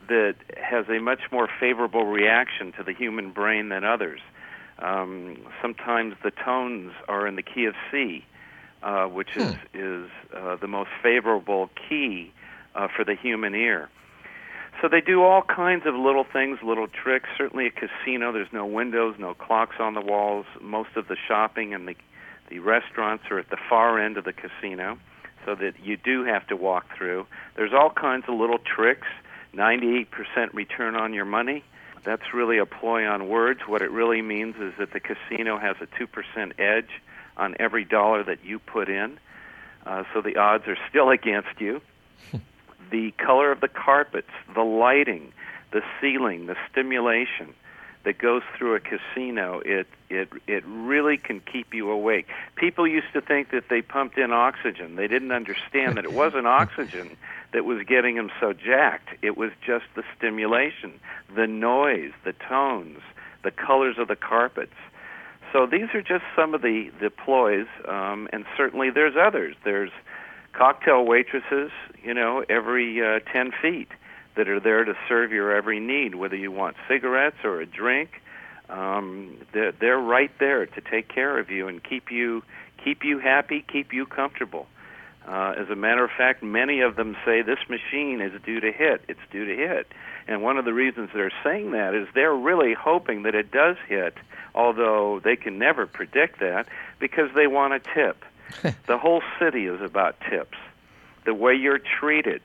that 0.07 0.35
has 0.57 0.85
a 0.89 0.99
much 0.99 1.21
more 1.31 1.47
favorable 1.59 2.05
reaction 2.05 2.71
to 2.73 2.83
the 2.83 2.93
human 2.93 3.31
brain 3.31 3.69
than 3.69 3.83
others. 3.83 4.21
Um, 4.79 5.37
sometimes 5.61 6.15
the 6.23 6.31
tones 6.31 6.93
are 7.07 7.27
in 7.27 7.35
the 7.35 7.43
key 7.43 7.65
of 7.65 7.75
C, 7.91 8.25
uh, 8.83 9.05
which 9.05 9.35
is 9.35 9.55
is 9.73 10.09
uh, 10.35 10.55
the 10.57 10.67
most 10.67 10.89
favorable 11.03 11.69
key 11.87 12.31
uh, 12.75 12.87
for 12.95 13.03
the 13.03 13.15
human 13.15 13.55
ear. 13.55 13.89
So 14.81 14.87
they 14.87 15.01
do 15.01 15.23
all 15.23 15.41
kinds 15.41 15.85
of 15.85 15.93
little 15.95 16.23
things, 16.23 16.59
little 16.63 16.87
tricks. 16.87 17.27
Certainly, 17.37 17.67
a 17.67 17.71
casino. 17.71 18.31
There's 18.31 18.53
no 18.53 18.65
windows, 18.65 19.15
no 19.19 19.33
clocks 19.33 19.75
on 19.79 19.93
the 19.93 20.01
walls. 20.01 20.45
Most 20.61 20.95
of 20.95 21.07
the 21.07 21.17
shopping 21.27 21.73
and 21.73 21.87
the 21.87 21.95
the 22.49 22.59
restaurants 22.59 23.25
are 23.29 23.37
at 23.37 23.49
the 23.49 23.57
far 23.69 23.99
end 23.99 24.17
of 24.17 24.23
the 24.23 24.33
casino, 24.33 24.97
so 25.45 25.53
that 25.55 25.73
you 25.83 25.97
do 25.97 26.23
have 26.23 26.47
to 26.47 26.55
walk 26.55 26.85
through. 26.97 27.27
There's 27.55 27.73
all 27.73 27.91
kinds 27.91 28.25
of 28.27 28.35
little 28.35 28.57
tricks. 28.57 29.07
98% 29.55 30.07
return 30.53 30.95
on 30.95 31.13
your 31.13 31.25
money. 31.25 31.63
That's 32.03 32.33
really 32.33 32.57
a 32.59 32.65
ploy 32.65 33.07
on 33.07 33.27
words. 33.27 33.61
What 33.67 33.81
it 33.81 33.91
really 33.91 34.21
means 34.21 34.55
is 34.57 34.73
that 34.79 34.93
the 34.93 34.99
casino 34.99 35.57
has 35.57 35.75
a 35.81 35.87
2% 35.87 36.59
edge 36.59 36.89
on 37.39 37.55
every 37.59 37.85
dollar 37.85 38.23
that 38.23 38.45
you 38.45 38.59
put 38.59 38.89
in. 38.89 39.19
Uh, 39.85 40.03
so 40.13 40.21
the 40.21 40.37
odds 40.37 40.67
are 40.67 40.77
still 40.89 41.09
against 41.19 41.59
you. 41.59 41.81
the 42.91 43.11
color 43.11 43.51
of 43.51 43.61
the 43.61 43.67
carpets, 43.67 44.31
the 44.53 44.63
lighting, 44.63 45.33
the 45.71 45.81
ceiling, 46.01 46.45
the 46.45 46.55
stimulation 46.71 47.53
that 48.05 48.17
goes 48.17 48.41
through 48.57 48.75
a 48.75 48.79
casino, 48.79 49.61
it 49.65 49.87
it 50.09 50.29
it 50.47 50.63
really 50.65 51.17
can 51.17 51.41
keep 51.41 51.73
you 51.73 51.91
awake. 51.91 52.27
People 52.55 52.87
used 52.87 53.11
to 53.13 53.21
think 53.21 53.51
that 53.51 53.65
they 53.69 53.81
pumped 53.81 54.17
in 54.17 54.31
oxygen. 54.31 54.95
They 54.95 55.07
didn't 55.07 55.31
understand 55.31 55.97
that 55.97 56.05
it 56.05 56.13
wasn't 56.13 56.47
oxygen 56.61 57.17
that 57.51 57.65
was 57.65 57.83
getting 57.85 58.15
them 58.15 58.31
so 58.39 58.53
jacked. 58.53 59.09
It 59.21 59.37
was 59.37 59.51
just 59.65 59.85
the 59.95 60.03
stimulation, 60.17 60.99
the 61.35 61.47
noise, 61.47 62.11
the 62.23 62.33
tones, 62.33 62.99
the 63.43 63.51
colors 63.51 63.97
of 63.97 64.07
the 64.07 64.15
carpets. 64.15 64.75
So 65.51 65.65
these 65.65 65.93
are 65.93 66.01
just 66.01 66.23
some 66.35 66.53
of 66.53 66.61
the 66.61 66.91
the 67.01 67.09
ploys, 67.09 67.67
um, 67.87 68.27
and 68.31 68.45
certainly 68.55 68.89
there's 68.89 69.15
others. 69.19 69.55
There's 69.63 69.91
cocktail 70.53 71.05
waitresses, 71.05 71.71
you 72.03 72.13
know, 72.13 72.43
every 72.49 73.01
uh, 73.03 73.19
ten 73.31 73.51
feet 73.61 73.89
that 74.35 74.47
are 74.47 74.59
there 74.59 74.85
to 74.85 74.93
serve 75.07 75.31
your 75.31 75.55
every 75.55 75.79
need, 75.79 76.15
whether 76.15 76.35
you 76.35 76.51
want 76.51 76.75
cigarettes 76.87 77.37
or 77.43 77.61
a 77.61 77.65
drink. 77.65 78.21
Um, 78.69 79.37
they're, 79.53 79.71
they're 79.71 79.99
right 79.99 80.31
there 80.39 80.65
to 80.67 80.81
take 80.81 81.07
care 81.09 81.39
of 81.39 81.49
you 81.49 81.67
and 81.67 81.83
keep 81.83 82.11
you 82.11 82.43
keep 82.83 83.03
you 83.03 83.19
happy, 83.19 83.65
keep 83.67 83.91
you 83.91 84.05
comfortable. 84.05 84.67
Uh, 85.27 85.53
as 85.57 85.69
a 85.69 85.75
matter 85.75 86.03
of 86.03 86.11
fact, 86.17 86.41
many 86.41 86.81
of 86.81 86.95
them 86.95 87.15
say 87.25 87.41
this 87.41 87.59
machine 87.69 88.21
is 88.21 88.31
due 88.43 88.59
to 88.59 88.71
hit. 88.71 89.01
It's 89.07 89.19
due 89.31 89.45
to 89.45 89.55
hit. 89.55 89.87
And 90.27 90.41
one 90.41 90.57
of 90.57 90.65
the 90.65 90.73
reasons 90.73 91.09
they're 91.13 91.31
saying 91.43 91.71
that 91.71 91.93
is 91.93 92.07
they're 92.15 92.35
really 92.35 92.73
hoping 92.73 93.23
that 93.23 93.35
it 93.35 93.51
does 93.51 93.77
hit, 93.87 94.15
although 94.55 95.19
they 95.23 95.35
can 95.35 95.59
never 95.59 95.85
predict 95.85 96.39
that 96.39 96.67
because 96.99 97.29
they 97.35 97.47
want 97.47 97.73
a 97.73 97.79
tip. 97.79 98.23
the 98.87 98.97
whole 98.97 99.21
city 99.39 99.65
is 99.65 99.81
about 99.81 100.15
tips. 100.29 100.57
The 101.25 101.33
way 101.33 101.53
you're 101.53 101.79
treated. 101.79 102.41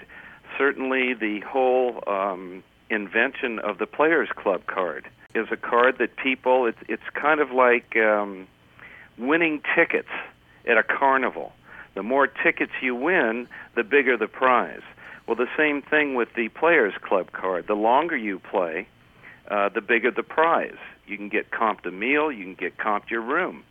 Certainly, 0.58 1.14
the 1.14 1.40
whole 1.40 2.02
um, 2.06 2.62
invention 2.90 3.58
of 3.60 3.78
the 3.78 3.86
Players 3.86 4.28
Club 4.34 4.66
card 4.66 5.08
is 5.34 5.48
a 5.50 5.56
card 5.56 5.98
that 5.98 6.16
people, 6.16 6.66
it's, 6.66 6.78
it's 6.88 7.02
kind 7.14 7.40
of 7.40 7.50
like 7.50 7.96
um, 7.96 8.46
winning 9.18 9.62
tickets 9.74 10.10
at 10.66 10.76
a 10.76 10.82
carnival 10.82 11.52
the 11.94 12.02
more 12.02 12.26
tickets 12.26 12.72
you 12.82 12.94
win, 12.94 13.48
the 13.76 13.84
bigger 13.84 14.16
the 14.16 14.28
prize. 14.28 14.82
Well, 15.26 15.36
the 15.36 15.48
same 15.56 15.80
thing 15.80 16.14
with 16.14 16.28
the 16.36 16.48
Players 16.48 16.94
Club 17.00 17.32
card. 17.32 17.66
The 17.66 17.74
longer 17.74 18.16
you 18.16 18.38
play, 18.38 18.86
uh, 19.48 19.68
the 19.70 19.80
bigger 19.80 20.10
the 20.10 20.22
prize. 20.22 20.76
You 21.06 21.16
can 21.16 21.28
get 21.28 21.50
comped 21.50 21.86
a 21.86 21.90
meal, 21.90 22.30
you 22.30 22.44
can 22.44 22.54
get 22.54 22.76
comped 22.76 23.10
your 23.10 23.22
room. 23.22 23.62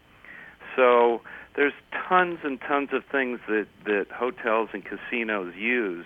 So 0.75 1.21
there's 1.55 1.73
tons 2.07 2.39
and 2.43 2.59
tons 2.61 2.89
of 2.93 3.03
things 3.11 3.39
that, 3.47 3.67
that 3.85 4.07
hotels 4.11 4.69
and 4.73 4.83
casinos 4.83 5.53
use 5.55 6.05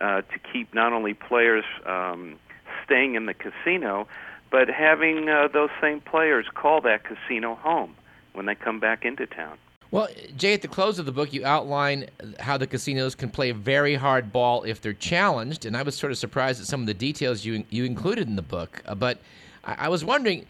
uh, 0.00 0.22
to 0.22 0.38
keep 0.52 0.74
not 0.74 0.92
only 0.92 1.14
players 1.14 1.64
um, 1.86 2.36
staying 2.84 3.14
in 3.14 3.26
the 3.26 3.34
casino, 3.34 4.08
but 4.50 4.68
having 4.68 5.28
uh, 5.28 5.48
those 5.52 5.70
same 5.80 6.00
players 6.00 6.46
call 6.54 6.80
that 6.80 7.02
casino 7.04 7.54
home 7.54 7.94
when 8.32 8.46
they 8.46 8.54
come 8.54 8.80
back 8.80 9.04
into 9.04 9.26
town. 9.26 9.58
Well, 9.92 10.08
Jay, 10.36 10.54
at 10.54 10.62
the 10.62 10.68
close 10.68 11.00
of 11.00 11.06
the 11.06 11.12
book, 11.12 11.32
you 11.32 11.44
outline 11.44 12.08
how 12.38 12.56
the 12.56 12.66
casinos 12.68 13.16
can 13.16 13.28
play 13.28 13.50
a 13.50 13.54
very 13.54 13.96
hard 13.96 14.32
ball 14.32 14.62
if 14.62 14.80
they're 14.80 14.92
challenged, 14.92 15.66
and 15.66 15.76
I 15.76 15.82
was 15.82 15.96
sort 15.96 16.12
of 16.12 16.18
surprised 16.18 16.60
at 16.60 16.66
some 16.68 16.80
of 16.80 16.86
the 16.86 16.94
details 16.94 17.44
you 17.44 17.64
you 17.70 17.84
included 17.84 18.28
in 18.28 18.36
the 18.36 18.42
book. 18.42 18.82
Uh, 18.86 18.94
but 18.94 19.18
I, 19.64 19.86
I 19.86 19.88
was 19.88 20.04
wondering, 20.04 20.46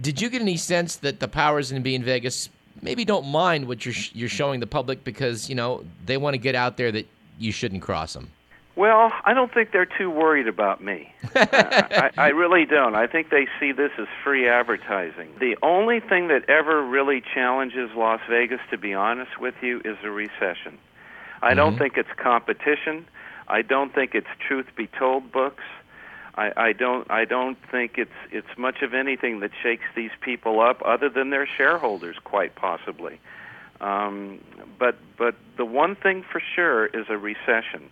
did 0.00 0.20
you 0.20 0.30
get 0.30 0.42
any 0.42 0.56
sense 0.56 0.96
that 0.96 1.18
the 1.18 1.26
powers 1.26 1.72
in 1.72 1.82
be 1.82 1.96
in 1.96 2.04
Vegas 2.04 2.48
maybe 2.82 3.04
don't 3.04 3.26
mind 3.26 3.66
what 3.66 3.84
you're 3.84 3.94
you're 4.12 4.28
showing 4.28 4.60
the 4.60 4.66
public 4.66 5.02
because 5.02 5.48
you 5.48 5.56
know 5.56 5.84
they 6.06 6.16
want 6.16 6.34
to 6.34 6.38
get 6.38 6.54
out 6.54 6.76
there 6.76 6.92
that 6.92 7.08
you 7.38 7.50
shouldn't 7.50 7.82
cross 7.82 8.12
them? 8.12 8.30
Well, 8.76 9.12
I 9.24 9.34
don't 9.34 9.52
think 9.54 9.70
they're 9.70 9.86
too 9.86 10.10
worried 10.10 10.48
about 10.48 10.82
me. 10.82 11.12
uh, 11.36 11.46
I, 11.52 12.10
I 12.16 12.28
really 12.28 12.66
don't. 12.66 12.96
I 12.96 13.06
think 13.06 13.30
they 13.30 13.46
see 13.60 13.70
this 13.70 13.92
as 13.98 14.08
free 14.24 14.48
advertising. 14.48 15.30
The 15.38 15.56
only 15.62 16.00
thing 16.00 16.28
that 16.28 16.48
ever 16.48 16.84
really 16.84 17.22
challenges 17.34 17.90
Las 17.94 18.20
Vegas, 18.28 18.60
to 18.70 18.78
be 18.78 18.92
honest 18.92 19.38
with 19.38 19.54
you, 19.62 19.80
is 19.84 19.96
a 20.02 20.10
recession. 20.10 20.78
I 21.40 21.50
mm-hmm. 21.50 21.56
don't 21.56 21.78
think 21.78 21.96
it's 21.96 22.08
competition. 22.16 23.06
I 23.46 23.62
don't 23.62 23.94
think 23.94 24.14
it's 24.14 24.26
truth 24.46 24.66
be 24.74 24.88
told 24.88 25.30
books. 25.30 25.62
I, 26.36 26.52
I 26.56 26.72
don't. 26.72 27.08
I 27.12 27.26
don't 27.26 27.58
think 27.70 27.96
it's 27.96 28.10
it's 28.32 28.58
much 28.58 28.82
of 28.82 28.92
anything 28.92 29.38
that 29.40 29.52
shakes 29.62 29.84
these 29.94 30.10
people 30.20 30.60
up, 30.60 30.82
other 30.84 31.08
than 31.08 31.30
their 31.30 31.46
shareholders, 31.46 32.16
quite 32.24 32.56
possibly. 32.56 33.20
Um, 33.80 34.40
but 34.76 34.96
but 35.16 35.36
the 35.56 35.64
one 35.64 35.94
thing 35.94 36.24
for 36.24 36.42
sure 36.56 36.86
is 36.86 37.06
a 37.08 37.16
recession 37.16 37.88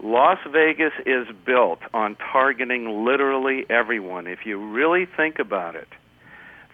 Las 0.00 0.38
Vegas 0.48 0.92
is 1.06 1.26
built 1.44 1.80
on 1.92 2.16
targeting 2.16 3.04
literally 3.04 3.66
everyone. 3.68 4.26
If 4.26 4.46
you 4.46 4.58
really 4.58 5.06
think 5.06 5.38
about 5.38 5.74
it, 5.74 5.88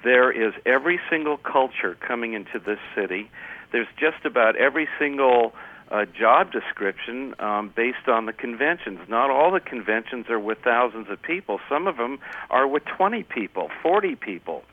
there 0.03 0.31
is 0.31 0.53
every 0.67 1.01
single 1.09 1.39
culture 1.39 1.97
coming 2.07 2.35
into 2.35 2.59
this 2.59 2.79
city. 2.95 3.31
There's 3.73 3.89
just 3.99 4.27
about 4.27 4.57
every 4.57 4.87
single 4.99 5.55
uh, 5.91 6.05
job 6.05 6.53
description 6.53 7.35
um, 7.39 7.73
based 7.75 8.09
on 8.09 8.27
the 8.27 8.33
conventions. 8.33 9.01
Not 9.09 9.31
all 9.31 9.51
the 9.51 9.61
conventions 9.61 10.27
are 10.29 10.39
with 10.39 10.59
thousands 10.63 11.09
of 11.09 11.21
people. 11.23 11.61
Some 11.69 11.87
of 11.87 11.97
them 11.97 12.19
are 12.51 12.69
with 12.69 12.85
20 12.85 13.23
people, 13.23 13.71
40 13.83 14.17
people. 14.17 14.65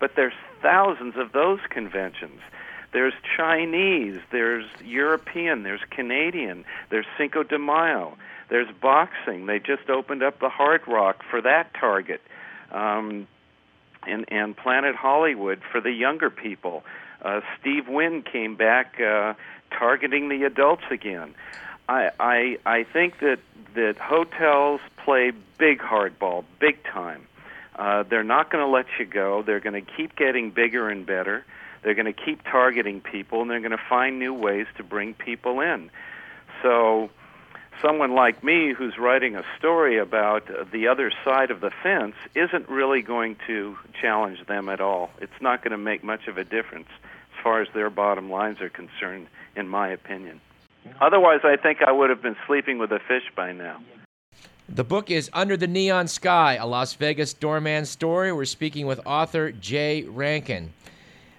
But 0.00 0.12
there's 0.16 0.34
thousands 0.62 1.14
of 1.16 1.32
those 1.32 1.60
conventions. 1.68 2.40
There's 2.92 3.14
Chinese, 3.36 4.18
there's 4.32 4.66
European, 4.84 5.62
there's 5.62 5.82
Canadian, 5.90 6.64
there's 6.90 7.06
Cinco 7.16 7.44
de 7.44 7.58
Mayo, 7.58 8.16
there's 8.48 8.68
boxing. 8.80 9.46
They 9.46 9.60
just 9.60 9.88
opened 9.88 10.22
up 10.22 10.40
the 10.40 10.48
Hard 10.48 10.82
Rock 10.88 11.22
for 11.30 11.40
that 11.40 11.72
target, 11.74 12.20
um, 12.72 13.28
and 14.06 14.24
and 14.28 14.56
Planet 14.56 14.96
Hollywood 14.96 15.60
for 15.70 15.80
the 15.80 15.92
younger 15.92 16.30
people. 16.30 16.82
Uh, 17.22 17.42
Steve 17.60 17.86
Wynn 17.86 18.22
came 18.22 18.56
back 18.56 19.00
uh, 19.00 19.34
targeting 19.70 20.28
the 20.28 20.44
adults 20.44 20.84
again. 20.90 21.34
I 21.88 22.10
I 22.18 22.58
I 22.66 22.84
think 22.84 23.20
that 23.20 23.38
that 23.74 23.98
hotels 23.98 24.80
play 25.04 25.32
big 25.58 25.78
hardball, 25.78 26.44
big 26.58 26.82
time. 26.84 27.26
Uh, 27.76 28.02
they're 28.02 28.24
not 28.24 28.50
going 28.50 28.64
to 28.64 28.70
let 28.70 28.86
you 28.98 29.06
go. 29.06 29.42
They're 29.42 29.60
going 29.60 29.84
to 29.84 29.92
keep 29.92 30.16
getting 30.16 30.50
bigger 30.50 30.88
and 30.90 31.06
better. 31.06 31.44
They're 31.82 31.94
going 31.94 32.12
to 32.12 32.12
keep 32.12 32.42
targeting 32.44 33.00
people, 33.00 33.42
and 33.42 33.50
they're 33.50 33.60
going 33.60 33.70
to 33.70 33.78
find 33.88 34.18
new 34.18 34.34
ways 34.34 34.66
to 34.76 34.82
bring 34.82 35.14
people 35.14 35.60
in. 35.60 35.90
So, 36.62 37.10
someone 37.80 38.14
like 38.14 38.44
me 38.44 38.72
who's 38.72 38.98
writing 38.98 39.36
a 39.36 39.44
story 39.58 39.98
about 39.98 40.48
the 40.72 40.88
other 40.88 41.10
side 41.24 41.50
of 41.50 41.60
the 41.60 41.70
fence 41.82 42.14
isn't 42.34 42.68
really 42.68 43.02
going 43.02 43.36
to 43.46 43.76
challenge 44.00 44.46
them 44.46 44.68
at 44.68 44.80
all. 44.80 45.10
It's 45.20 45.40
not 45.40 45.62
going 45.62 45.72
to 45.72 45.78
make 45.78 46.04
much 46.04 46.26
of 46.28 46.36
a 46.36 46.44
difference 46.44 46.88
as 47.02 47.42
far 47.42 47.62
as 47.62 47.68
their 47.72 47.90
bottom 47.90 48.30
lines 48.30 48.60
are 48.60 48.68
concerned, 48.68 49.28
in 49.56 49.68
my 49.68 49.88
opinion. 49.88 50.40
Otherwise, 51.00 51.40
I 51.44 51.56
think 51.56 51.82
I 51.82 51.92
would 51.92 52.10
have 52.10 52.22
been 52.22 52.36
sleeping 52.46 52.78
with 52.78 52.92
a 52.92 53.00
fish 53.00 53.24
by 53.34 53.52
now. 53.52 53.80
The 54.68 54.84
book 54.84 55.10
is 55.10 55.28
Under 55.32 55.56
the 55.56 55.66
Neon 55.66 56.06
Sky, 56.06 56.54
a 56.54 56.66
Las 56.66 56.94
Vegas 56.94 57.34
doorman 57.34 57.84
story. 57.86 58.32
We're 58.32 58.44
speaking 58.44 58.86
with 58.86 59.00
author 59.04 59.50
Jay 59.50 60.04
Rankin. 60.04 60.72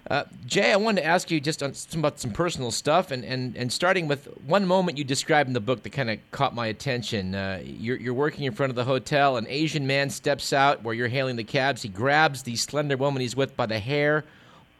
Uh, 0.09 0.23
Jay, 0.45 0.71
I 0.71 0.77
wanted 0.77 1.01
to 1.01 1.07
ask 1.07 1.29
you 1.29 1.39
just 1.39 1.61
on 1.61 1.73
some, 1.73 1.99
about 1.99 2.19
some 2.19 2.31
personal 2.31 2.71
stuff, 2.71 3.11
and, 3.11 3.23
and, 3.23 3.55
and 3.55 3.71
starting 3.71 4.07
with 4.07 4.25
one 4.45 4.65
moment 4.65 4.97
you 4.97 5.03
described 5.03 5.47
in 5.47 5.53
the 5.53 5.59
book 5.59 5.83
that 5.83 5.91
kind 5.91 6.09
of 6.09 6.19
caught 6.31 6.55
my 6.55 6.67
attention. 6.67 7.35
Uh, 7.35 7.61
you're, 7.63 7.97
you're 7.97 8.13
working 8.13 8.45
in 8.45 8.53
front 8.53 8.71
of 8.71 8.75
the 8.75 8.83
hotel. 8.83 9.37
An 9.37 9.45
Asian 9.47 9.85
man 9.85 10.09
steps 10.09 10.53
out 10.53 10.83
where 10.83 10.95
you're 10.95 11.07
hailing 11.07 11.35
the 11.35 11.43
cabs. 11.43 11.83
He 11.83 11.89
grabs 11.89 12.43
the 12.43 12.55
slender 12.55 12.97
woman 12.97 13.21
he's 13.21 13.35
with 13.35 13.55
by 13.55 13.67
the 13.67 13.79
hair, 13.79 14.25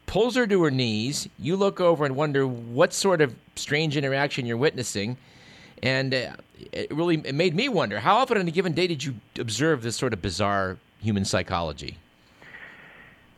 pulls 0.08 0.36
her 0.36 0.48
to 0.48 0.64
her 0.64 0.72
knees. 0.72 1.30
You 1.38 1.56
look 1.56 1.80
over 1.80 2.04
and 2.04 2.16
wonder 2.16 2.48
what 2.48 2.92
sort 2.92 3.22
of 3.22 3.36
strange 3.56 3.96
interaction 3.96 4.46
you're 4.48 4.58
witnessing. 4.58 5.18
And 5.84 6.14
uh, 6.14 6.34
it 6.72 6.92
really 6.92 7.22
it 7.24 7.36
made 7.36 7.56
me 7.56 7.70
wonder 7.70 8.00
how 8.00 8.18
often 8.18 8.38
on 8.38 8.48
a 8.48 8.52
given 8.52 8.74
day 8.74 8.88
did 8.88 9.04
you 9.04 9.16
observe 9.40 9.82
this 9.82 9.96
sort 9.96 10.14
of 10.14 10.22
bizarre 10.22 10.78
human 11.00 11.26
psychology? 11.26 11.98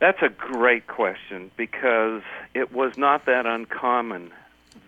That's 0.04 0.22
a 0.22 0.28
great 0.28 0.86
question 0.86 1.50
because 1.56 2.24
it 2.54 2.74
was 2.74 2.98
not 2.98 3.26
that 3.26 3.46
uncommon 3.46 4.32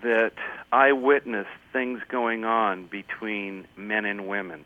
that 0.03 0.33
I 0.73 0.91
witnessed 0.91 1.57
things 1.71 2.01
going 2.09 2.43
on 2.43 2.87
between 2.87 3.65
men 3.77 4.03
and 4.03 4.27
women. 4.27 4.65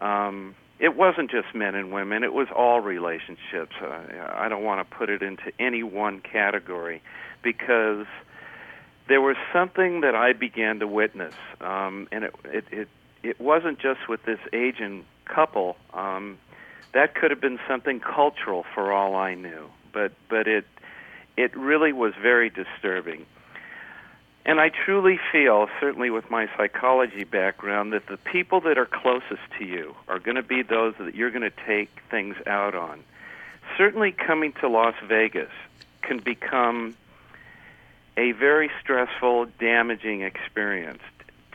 Um, 0.00 0.54
it 0.78 0.94
wasn't 0.94 1.32
just 1.32 1.56
men 1.56 1.74
and 1.74 1.90
women, 1.90 2.22
it 2.22 2.32
was 2.32 2.46
all 2.54 2.80
relationships. 2.80 3.74
Uh, 3.82 3.98
I 4.32 4.48
don't 4.48 4.62
want 4.62 4.88
to 4.88 4.96
put 4.96 5.10
it 5.10 5.22
into 5.22 5.50
any 5.58 5.82
one 5.82 6.20
category 6.20 7.02
because 7.42 8.06
there 9.08 9.20
was 9.20 9.34
something 9.52 10.02
that 10.02 10.14
I 10.14 10.34
began 10.34 10.78
to 10.78 10.86
witness, 10.86 11.34
um, 11.60 12.06
and 12.12 12.22
it, 12.22 12.34
it, 12.44 12.64
it, 12.70 12.88
it 13.24 13.40
wasn't 13.40 13.80
just 13.80 14.08
with 14.08 14.24
this 14.24 14.38
Asian 14.52 15.04
couple. 15.24 15.76
Um, 15.92 16.38
that 16.92 17.14
could 17.14 17.30
have 17.30 17.40
been 17.40 17.58
something 17.68 18.00
cultural 18.00 18.64
for 18.74 18.92
all 18.92 19.14
I 19.14 19.34
knew, 19.34 19.68
but 19.92 20.12
but 20.28 20.46
it 20.46 20.64
it 21.36 21.56
really 21.56 21.92
was 21.92 22.14
very 22.20 22.50
disturbing. 22.50 23.26
And 24.44 24.60
I 24.60 24.70
truly 24.70 25.20
feel, 25.30 25.68
certainly 25.78 26.08
with 26.08 26.30
my 26.30 26.48
psychology 26.56 27.24
background, 27.24 27.92
that 27.92 28.06
the 28.06 28.16
people 28.16 28.62
that 28.62 28.78
are 28.78 28.86
closest 28.86 29.42
to 29.58 29.64
you 29.64 29.94
are 30.08 30.18
going 30.18 30.36
to 30.36 30.42
be 30.42 30.62
those 30.62 30.94
that 30.98 31.14
you're 31.14 31.30
going 31.30 31.42
to 31.42 31.52
take 31.66 31.90
things 32.10 32.34
out 32.46 32.74
on. 32.74 33.04
Certainly, 33.76 34.12
coming 34.12 34.54
to 34.60 34.68
Las 34.68 34.94
Vegas 35.06 35.50
can 36.00 36.18
become 36.18 36.96
a 38.16 38.32
very 38.32 38.70
stressful, 38.80 39.46
damaging 39.60 40.22
experience. 40.22 41.02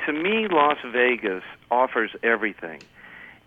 To 0.05 0.13
me, 0.13 0.47
Las 0.47 0.77
Vegas 0.85 1.43
offers 1.71 2.11
everything 2.21 2.81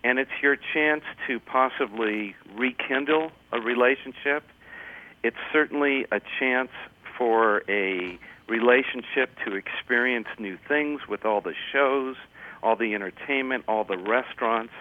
and 0.07 0.19
it's 0.19 0.31
your 0.41 0.55
chance 0.55 1.03
to 1.27 1.37
possibly 1.37 2.33
rekindle 2.55 3.29
a 3.51 3.59
relationship. 3.59 4.41
It's 5.21 5.35
certainly 5.51 6.05
a 6.13 6.21
chance 6.39 6.69
for 7.17 7.61
a 7.67 8.17
relationship 8.47 9.31
to 9.45 9.55
experience 9.55 10.27
new 10.39 10.57
things 10.65 11.01
with 11.09 11.25
all 11.25 11.41
the 11.41 11.55
shows, 11.73 12.15
all 12.63 12.77
the 12.77 12.95
entertainment, 12.95 13.65
all 13.67 13.83
the 13.83 13.97
restaurants. 13.97 14.71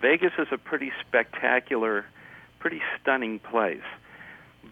Vegas 0.00 0.32
is 0.40 0.48
a 0.50 0.58
pretty 0.58 0.90
spectacular, 1.06 2.04
pretty 2.58 2.82
stunning 3.00 3.38
place. 3.38 3.86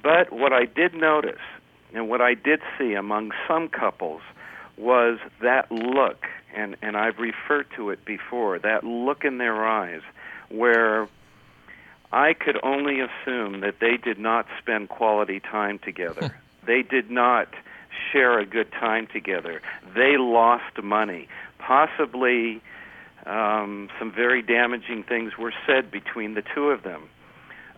But 0.03 0.33
what 0.33 0.53
I 0.53 0.65
did 0.65 0.95
notice 0.95 1.47
and 1.95 2.09
what 2.09 2.21
I 2.21 2.35
did 2.35 2.59
see 2.77 2.95
among 2.95 3.31
some 3.47 3.69
couples 3.69 4.23
was 4.77 5.21
that 5.43 5.71
look 5.71 6.27
and 6.55 6.77
and 6.83 6.97
I've 6.97 7.19
referred 7.19 7.67
to 7.77 7.91
it 7.91 8.05
before. 8.05 8.59
That 8.59 8.85
look 8.85 9.25
in 9.25 9.39
their 9.39 9.67
eyes, 9.67 10.03
where 10.49 11.09
I 12.13 12.35
could 12.35 12.59
only 12.63 13.01
assume 13.01 13.61
that 13.61 13.77
they 13.81 13.97
did 13.97 14.19
not 14.19 14.47
spend 14.61 14.89
quality 14.89 15.41
time 15.41 15.79
together. 15.79 16.39
they 16.67 16.83
did 16.83 17.11
not 17.11 17.49
share 18.13 18.39
a 18.39 18.47
good 18.47 18.71
time 18.73 19.07
together. 19.07 19.63
They 19.95 20.17
lost 20.19 20.83
money. 20.83 21.29
Possibly 21.59 22.61
um, 23.27 23.89
some 23.99 24.13
very 24.13 24.43
damaging 24.43 25.05
things 25.05 25.39
were 25.39 25.55
said 25.67 25.91
between 25.91 26.35
the 26.35 26.43
two 26.55 26.71
of 26.71 26.83
them 26.83 27.09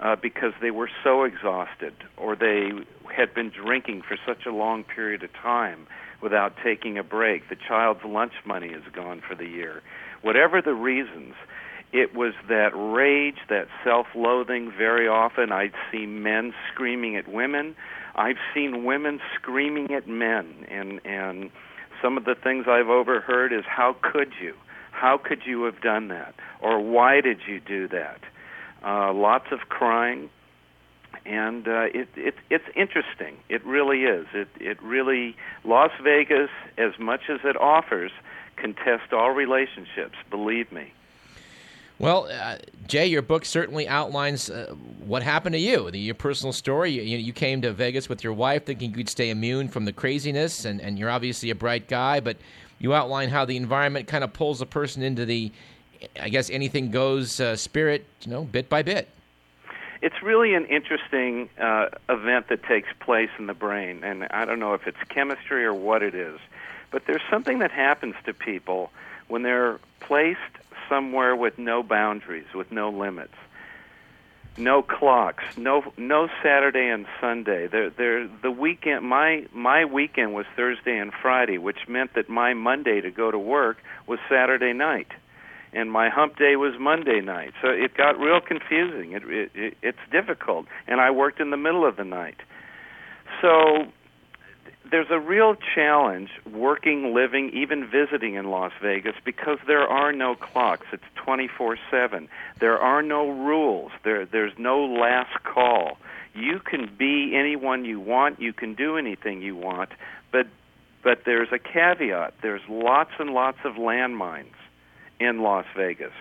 uh, 0.00 0.16
because 0.16 0.52
they 0.60 0.70
were 0.70 0.90
so 1.02 1.24
exhausted 1.24 1.94
or 2.16 2.34
they 2.34 2.70
had 3.14 3.34
been 3.34 3.50
drinking 3.50 4.02
for 4.02 4.16
such 4.26 4.46
a 4.46 4.50
long 4.50 4.84
period 4.84 5.22
of 5.22 5.32
time 5.34 5.86
without 6.24 6.54
taking 6.64 6.98
a 6.98 7.04
break. 7.04 7.48
The 7.50 7.56
child's 7.56 8.00
lunch 8.04 8.32
money 8.44 8.68
is 8.68 8.82
gone 8.92 9.22
for 9.26 9.36
the 9.36 9.46
year. 9.46 9.82
Whatever 10.22 10.62
the 10.62 10.72
reasons, 10.72 11.34
it 11.92 12.14
was 12.16 12.32
that 12.48 12.70
rage, 12.74 13.36
that 13.50 13.68
self 13.84 14.06
loathing. 14.16 14.72
Very 14.76 15.06
often 15.06 15.52
I'd 15.52 15.74
see 15.92 16.06
men 16.06 16.54
screaming 16.72 17.14
at 17.14 17.28
women. 17.28 17.76
I've 18.16 18.38
seen 18.54 18.84
women 18.84 19.20
screaming 19.36 19.92
at 19.92 20.08
men 20.08 20.66
and 20.68 21.00
and 21.04 21.50
some 22.02 22.16
of 22.16 22.24
the 22.24 22.34
things 22.34 22.64
I've 22.68 22.88
overheard 22.88 23.52
is 23.52 23.64
how 23.66 23.94
could 24.02 24.32
you? 24.42 24.54
How 24.92 25.18
could 25.18 25.42
you 25.44 25.64
have 25.64 25.80
done 25.80 26.08
that? 26.08 26.34
Or 26.60 26.80
why 26.80 27.20
did 27.20 27.40
you 27.46 27.60
do 27.60 27.86
that? 27.88 28.20
Uh, 28.84 29.12
lots 29.12 29.46
of 29.52 29.60
crying, 29.68 30.30
and 31.24 31.66
uh, 31.66 31.86
it, 31.94 32.08
it 32.16 32.34
it's 32.50 32.64
interesting. 32.74 33.36
It 33.48 33.64
really 33.64 34.04
is. 34.04 34.26
It 34.32 34.48
it 34.60 34.82
really 34.82 35.36
Las 35.64 35.90
Vegas, 36.02 36.50
as 36.78 36.98
much 36.98 37.22
as 37.28 37.40
it 37.44 37.56
offers, 37.56 38.12
can 38.56 38.74
test 38.74 39.12
all 39.12 39.30
relationships. 39.30 40.16
Believe 40.30 40.70
me. 40.72 40.92
Well, 41.98 42.28
uh, 42.30 42.56
Jay, 42.88 43.06
your 43.06 43.22
book 43.22 43.44
certainly 43.44 43.86
outlines 43.86 44.50
uh, 44.50 44.74
what 45.04 45.22
happened 45.22 45.52
to 45.52 45.60
you, 45.60 45.92
the, 45.92 45.98
your 45.98 46.16
personal 46.16 46.52
story. 46.52 46.90
You, 46.90 47.18
you, 47.18 47.32
came 47.32 47.62
to 47.62 47.72
Vegas 47.72 48.08
with 48.08 48.24
your 48.24 48.32
wife 48.32 48.66
thinking 48.66 48.92
you'd 48.94 49.08
stay 49.08 49.30
immune 49.30 49.68
from 49.68 49.84
the 49.84 49.92
craziness, 49.92 50.64
and, 50.64 50.80
and 50.80 50.98
you're 50.98 51.08
obviously 51.08 51.50
a 51.50 51.54
bright 51.54 51.86
guy, 51.86 52.18
but 52.18 52.36
you 52.80 52.94
outline 52.94 53.28
how 53.28 53.44
the 53.44 53.56
environment 53.56 54.08
kind 54.08 54.24
of 54.24 54.32
pulls 54.32 54.60
a 54.60 54.66
person 54.66 55.04
into 55.04 55.24
the, 55.24 55.52
I 56.20 56.30
guess, 56.30 56.50
anything 56.50 56.90
goes 56.90 57.38
uh, 57.38 57.54
spirit, 57.54 58.04
you 58.22 58.32
know, 58.32 58.42
bit 58.42 58.68
by 58.68 58.82
bit 58.82 59.08
it's 60.04 60.22
really 60.22 60.52
an 60.52 60.66
interesting 60.66 61.48
uh, 61.58 61.86
event 62.10 62.48
that 62.48 62.62
takes 62.64 62.88
place 63.00 63.30
in 63.38 63.46
the 63.46 63.54
brain, 63.54 64.04
and 64.04 64.24
I 64.24 64.44
don't 64.44 64.58
know 64.58 64.74
if 64.74 64.86
it's 64.86 65.02
chemistry 65.08 65.64
or 65.64 65.72
what 65.72 66.02
it 66.02 66.14
is, 66.14 66.38
but 66.90 67.06
there's 67.06 67.22
something 67.30 67.60
that 67.60 67.70
happens 67.70 68.14
to 68.26 68.34
people 68.34 68.90
when 69.28 69.42
they're 69.42 69.80
placed 70.00 70.40
somewhere 70.90 71.34
with 71.34 71.58
no 71.58 71.82
boundaries, 71.82 72.44
with 72.54 72.70
no 72.70 72.90
limits, 72.90 73.32
no 74.58 74.82
clocks, 74.82 75.42
no 75.56 75.90
no 75.96 76.28
Saturday 76.42 76.86
and 76.90 77.06
Sunday. 77.18 77.66
There, 77.66 77.88
there, 77.88 78.28
the 78.28 78.50
weekend. 78.50 79.08
My 79.08 79.46
my 79.54 79.86
weekend 79.86 80.34
was 80.34 80.44
Thursday 80.54 80.98
and 80.98 81.14
Friday, 81.14 81.56
which 81.56 81.88
meant 81.88 82.12
that 82.12 82.28
my 82.28 82.52
Monday 82.52 83.00
to 83.00 83.10
go 83.10 83.30
to 83.30 83.38
work 83.38 83.78
was 84.06 84.18
Saturday 84.28 84.74
night 84.74 85.10
and 85.74 85.90
my 85.90 86.08
hump 86.08 86.36
day 86.36 86.56
was 86.56 86.74
Monday 86.78 87.20
night. 87.20 87.52
So 87.60 87.68
it 87.68 87.96
got 87.96 88.18
real 88.18 88.40
confusing. 88.40 89.12
It, 89.12 89.24
it, 89.24 89.50
it 89.54 89.76
it's 89.82 89.98
difficult, 90.10 90.66
and 90.86 91.00
I 91.00 91.10
worked 91.10 91.40
in 91.40 91.50
the 91.50 91.56
middle 91.56 91.86
of 91.86 91.96
the 91.96 92.04
night. 92.04 92.40
So 93.42 93.86
there's 94.90 95.10
a 95.10 95.18
real 95.18 95.56
challenge 95.74 96.30
working, 96.50 97.14
living, 97.14 97.50
even 97.52 97.88
visiting 97.88 98.34
in 98.34 98.50
Las 98.50 98.72
Vegas 98.80 99.16
because 99.24 99.58
there 99.66 99.86
are 99.86 100.12
no 100.12 100.34
clocks. 100.34 100.86
It's 100.92 101.04
24/7. 101.16 102.28
There 102.60 102.78
are 102.78 103.02
no 103.02 103.28
rules. 103.28 103.92
There 104.04 104.26
there's 104.26 104.56
no 104.58 104.84
last 104.84 105.42
call. 105.42 105.98
You 106.34 106.60
can 106.60 106.90
be 106.98 107.34
anyone 107.34 107.84
you 107.84 108.00
want. 108.00 108.40
You 108.40 108.52
can 108.52 108.74
do 108.74 108.96
anything 108.96 109.42
you 109.42 109.56
want, 109.56 109.90
but 110.30 110.46
but 111.02 111.24
there's 111.24 111.52
a 111.52 111.58
caveat. 111.58 112.34
There's 112.42 112.62
lots 112.68 113.10
and 113.18 113.30
lots 113.30 113.58
of 113.64 113.74
landmines 113.74 114.54
in 115.20 115.42
Las 115.42 115.66
Vegas. 115.76 116.12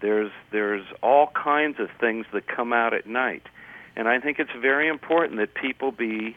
There's 0.00 0.32
there's 0.50 0.84
all 1.02 1.28
kinds 1.28 1.78
of 1.78 1.88
things 2.00 2.26
that 2.32 2.46
come 2.46 2.72
out 2.72 2.92
at 2.92 3.06
night, 3.06 3.44
and 3.96 4.08
I 4.08 4.18
think 4.18 4.38
it's 4.38 4.50
very 4.60 4.88
important 4.88 5.38
that 5.38 5.54
people 5.54 5.92
be 5.92 6.36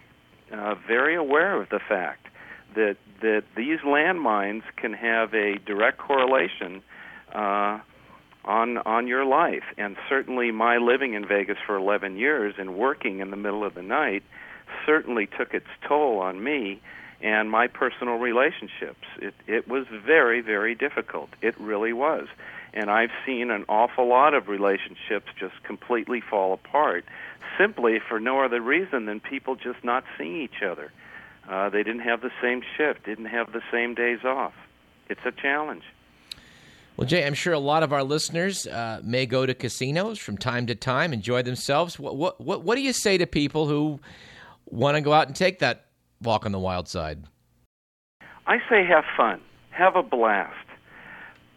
uh, 0.54 0.76
very 0.88 1.16
aware 1.16 1.60
of 1.60 1.70
the 1.70 1.80
fact 1.80 2.28
that 2.76 2.98
that 3.22 3.44
these 3.56 3.80
landmines 3.80 4.64
can 4.76 4.94
have 4.94 5.34
a 5.34 5.58
direct 5.66 5.98
correlation 5.98 6.84
uh, 7.34 7.80
on 8.44 8.78
on 8.80 9.08
your 9.08 9.26
life. 9.26 9.64
And 9.78 9.96
certainly, 10.08 10.52
my 10.52 10.78
living 10.78 11.14
in 11.14 11.28
Vegas 11.28 11.58
for 11.66 11.76
11 11.76 12.18
years 12.18 12.56
and 12.58 12.76
working 12.76 13.20
in 13.20 13.32
the 13.32 13.38
middle 13.38 13.64
of 13.64 13.74
the 13.74 13.82
night 13.82 14.24
certainly 14.86 15.28
took 15.28 15.54
its 15.54 15.68
toll 15.88 16.20
on 16.20 16.44
me 16.44 16.82
and 17.26 17.50
my 17.50 17.66
personal 17.66 18.18
relationships. 18.18 19.04
It 19.20 19.34
it 19.48 19.68
was 19.68 19.88
very 20.06 20.42
very 20.42 20.76
difficult. 20.76 21.30
It 21.42 21.60
really 21.60 21.92
was. 21.92 22.28
And 22.74 22.90
I've 22.90 23.10
seen 23.26 23.50
an 23.50 23.66
awful 23.68 24.08
lot 24.08 24.34
of 24.34 24.48
relationships 24.48 25.28
just 25.40 25.56
completely 25.64 26.22
fall 26.22 26.54
apart 26.54 27.04
simply 27.58 28.00
for 28.00 28.20
no 28.20 28.42
other 28.44 28.62
reason 28.62 29.06
than 29.06 29.20
people 29.20 29.56
just 29.56 29.84
not 29.84 30.04
seeing 30.18 30.42
each 30.42 30.62
other. 30.62 30.92
Uh, 31.50 31.70
they 31.70 31.84
didn't 31.84 32.02
have 32.02 32.22
the 32.22 32.32
same 32.42 32.62
shift, 32.78 33.06
didn't 33.06 33.26
have 33.26 33.54
the 33.54 33.62
same 33.72 33.96
days 33.96 34.20
off. 34.24 34.54
It's 35.10 35.26
a 35.26 35.32
challenge. 35.32 35.84
Well, 36.98 37.08
Jay, 37.08 37.26
I'm 37.26 37.34
sure 37.34 37.54
a 37.54 37.60
lot 37.60 37.82
of 37.82 37.92
our 37.92 38.04
listeners 38.04 38.68
uh, 38.68 39.02
may 39.04 39.26
go 39.26 39.46
to 39.46 39.54
casinos 39.54 40.20
from 40.20 40.38
time 40.38 40.68
to 40.68 40.76
time, 40.76 41.12
enjoy 41.12 41.42
themselves. 41.44 41.98
What, 41.98 42.16
what, 42.18 42.40
what, 42.42 42.64
what 42.64 42.76
do 42.76 42.82
you 42.82 42.94
say 42.94 43.18
to 43.18 43.28
people 43.28 43.68
who 43.68 44.00
want 44.66 44.96
to 44.96 45.02
go 45.02 45.14
out 45.14 45.28
and 45.28 45.36
take 45.36 45.60
that 45.60 45.86
walk 46.26 46.46
on 46.46 46.52
the 46.52 46.60
wild 46.60 46.88
side? 46.88 47.24
I 48.48 48.58
say 48.70 48.86
have 48.86 49.06
fun, 49.18 49.42
have 49.72 49.96
a 49.96 50.04
blast. 50.04 50.54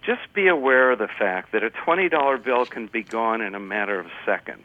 Just 0.04 0.33
be 0.33 0.48
aware 0.48 0.92
of 0.92 0.98
the 0.98 1.09
fact 1.09 1.52
that 1.52 1.62
a 1.62 1.70
$20 1.70 2.42
bill 2.42 2.64
can 2.64 2.87
be 2.87 3.02
gone 3.02 3.42
in 3.42 3.54
a 3.54 3.61
matter 3.61 3.98
of 4.00 4.07
seconds. 4.24 4.64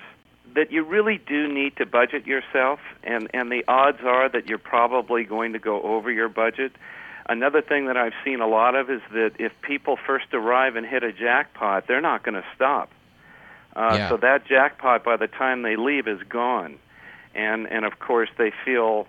That 0.56 0.72
you 0.72 0.84
really 0.84 1.20
do 1.28 1.52
need 1.52 1.76
to 1.78 1.86
budget 1.86 2.26
yourself, 2.28 2.80
and, 3.04 3.30
and 3.34 3.52
the 3.52 3.64
odds 3.68 4.00
are 4.06 4.30
that 4.30 4.48
you're 4.48 4.60
probably 4.60 5.24
going 5.24 5.54
to 5.54 5.60
go 5.60 5.82
over 5.82 6.12
your 6.12 6.30
budget. 6.30 6.72
Another 7.28 7.62
thing 7.62 7.88
that 7.88 7.98
I've 7.98 8.14
seen 8.24 8.40
a 8.40 8.48
lot 8.48 8.76
of 8.76 8.90
is 8.90 9.02
that 9.12 9.32
if 9.40 9.52
people 9.62 9.98
first 10.06 10.28
arrive 10.34 10.76
and 10.76 10.86
hit 10.86 11.04
a 11.04 11.12
jackpot, 11.12 11.88
they're 11.88 12.02
not 12.02 12.24
going 12.24 12.36
to 12.36 12.46
stop. 12.56 12.92
Uh, 13.76 13.96
Yeah. 13.98 14.10
So 14.10 14.18
that 14.18 14.46
jackpot, 14.46 15.04
by 15.04 15.18
the 15.18 15.28
time 15.28 15.64
they 15.64 15.76
leave, 15.76 16.08
is 16.08 16.22
gone, 16.30 16.78
and 17.34 17.66
and 17.68 17.86
of 17.86 18.00
course 18.00 18.30
they 18.38 18.52
feel 18.64 19.08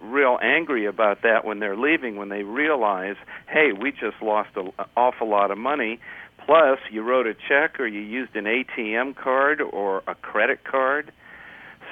real 0.00 0.38
angry 0.42 0.86
about 0.86 1.22
that 1.22 1.44
when 1.44 1.58
they're 1.58 1.76
leaving 1.76 2.16
when 2.16 2.28
they 2.28 2.42
realize, 2.42 3.16
hey, 3.48 3.72
we 3.72 3.92
just 3.92 4.20
lost 4.22 4.50
an 4.56 4.72
awful 4.96 5.28
lot 5.28 5.50
of 5.50 5.58
money. 5.58 5.98
Plus, 6.44 6.78
you 6.90 7.02
wrote 7.02 7.26
a 7.26 7.34
check 7.34 7.80
or 7.80 7.86
you 7.86 8.00
used 8.00 8.36
an 8.36 8.44
ATM 8.44 9.16
card 9.16 9.60
or 9.60 10.02
a 10.06 10.14
credit 10.14 10.64
card. 10.64 11.12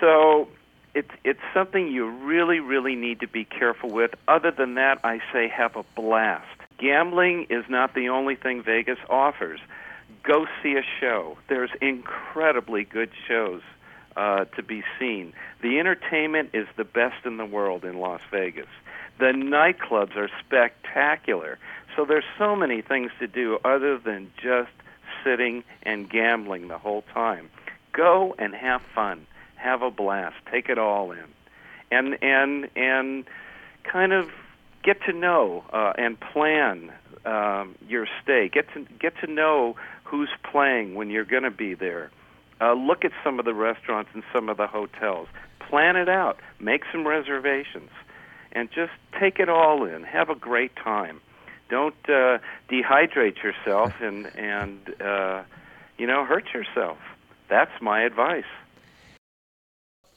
So 0.01 0.49
it's 0.95 1.11
it's 1.25 1.41
something 1.53 1.89
you 1.89 2.09
really 2.09 2.61
really 2.61 2.95
need 2.95 3.21
to 3.21 3.29
be 3.29 3.45
careful 3.45 3.91
with. 3.91 4.13
Other 4.29 4.51
than 4.51 4.75
that, 4.75 5.01
I 5.03 5.21
say 5.33 5.49
have 5.49 5.77
a 5.77 5.85
blast. 5.97 6.47
Gambling 6.79 7.47
is 7.51 7.65
not 7.69 7.95
the 7.95 8.09
only 8.09 8.37
thing 8.37 8.63
Vegas 8.63 8.99
offers. 9.09 9.61
Go 10.23 10.47
see 10.63 10.75
a 10.77 10.83
show. 11.01 11.37
There's 11.49 11.71
incredibly 11.81 12.85
good 12.85 13.11
shows 13.29 13.63
uh, 14.17 14.45
to 14.57 14.63
be 14.63 14.83
seen. 14.99 15.33
The 15.63 15.79
entertainment 15.79 16.51
is 16.53 16.67
the 16.77 16.85
best 16.85 17.25
in 17.25 17.37
the 17.37 17.45
world 17.45 17.85
in 17.85 17.99
Las 17.99 18.21
Vegas. 18.31 18.69
The 19.19 19.27
nightclubs 19.27 20.17
are 20.17 20.31
spectacular. 20.45 21.59
So 21.97 22.05
there's 22.05 22.25
so 22.39 22.57
many 22.57 22.83
things 22.83 23.13
to 23.21 23.27
do 23.27 23.59
other 23.65 23.99
than 23.99 24.33
just 24.43 24.73
sitting 25.23 25.65
and 25.83 26.11
gambling 26.11 26.69
the 26.69 26.79
whole 26.79 27.05
time. 27.13 27.51
Go 27.93 28.35
and 28.39 28.55
have 28.55 28.83
fun. 28.95 29.27
Have 29.57 29.83
a 29.83 29.91
blast. 29.91 30.37
Take 30.51 30.69
it 30.69 30.79
all 30.79 31.13
in. 31.13 31.25
And 31.91 32.23
and 32.23 32.69
and 32.77 33.25
kind 33.85 34.13
of 34.13 34.31
get 34.83 35.03
to 35.07 35.13
know 35.13 35.65
uh, 35.73 35.93
and 35.97 36.19
plan 36.19 36.93
um, 37.25 37.75
your 37.89 38.07
stay. 38.23 38.49
Get 38.49 38.73
to 38.75 38.87
get 38.99 39.15
to 39.21 39.31
know 39.31 39.77
who's 40.05 40.31
playing 40.51 40.95
when 40.95 41.11
you're 41.11 41.25
going 41.25 41.45
to 41.45 41.51
be 41.51 41.75
there. 41.75 42.11
Uh, 42.61 42.75
look 42.75 43.05
at 43.05 43.13
some 43.23 43.39
of 43.39 43.45
the 43.45 43.55
restaurants 43.55 44.11
and 44.15 44.23
some 44.33 44.49
of 44.49 44.57
the 44.57 44.67
hotels. 44.67 45.29
Plan 45.59 45.97
it 45.97 46.09
out. 46.09 46.39
Make 46.61 46.83
some 46.93 47.07
reservations, 47.07 47.91
and 48.53 48.71
just 48.71 48.93
take 49.19 49.39
it 49.39 49.49
all 49.49 49.85
in. 49.85 50.05
Have 50.05 50.31
a 50.31 50.35
great 50.35 50.77
time. 50.77 51.21
Don't 51.69 51.95
uh, 52.09 52.39
dehydrate 52.71 53.43
yourself 53.43 53.93
and 54.01 54.27
and 54.37 54.79
uh, 55.01 55.43
you 55.99 56.07
know 56.07 56.25
hurt 56.25 56.53
yourself. 56.53 56.99
That's 57.49 57.73
my 57.81 58.03
advice. 58.03 58.45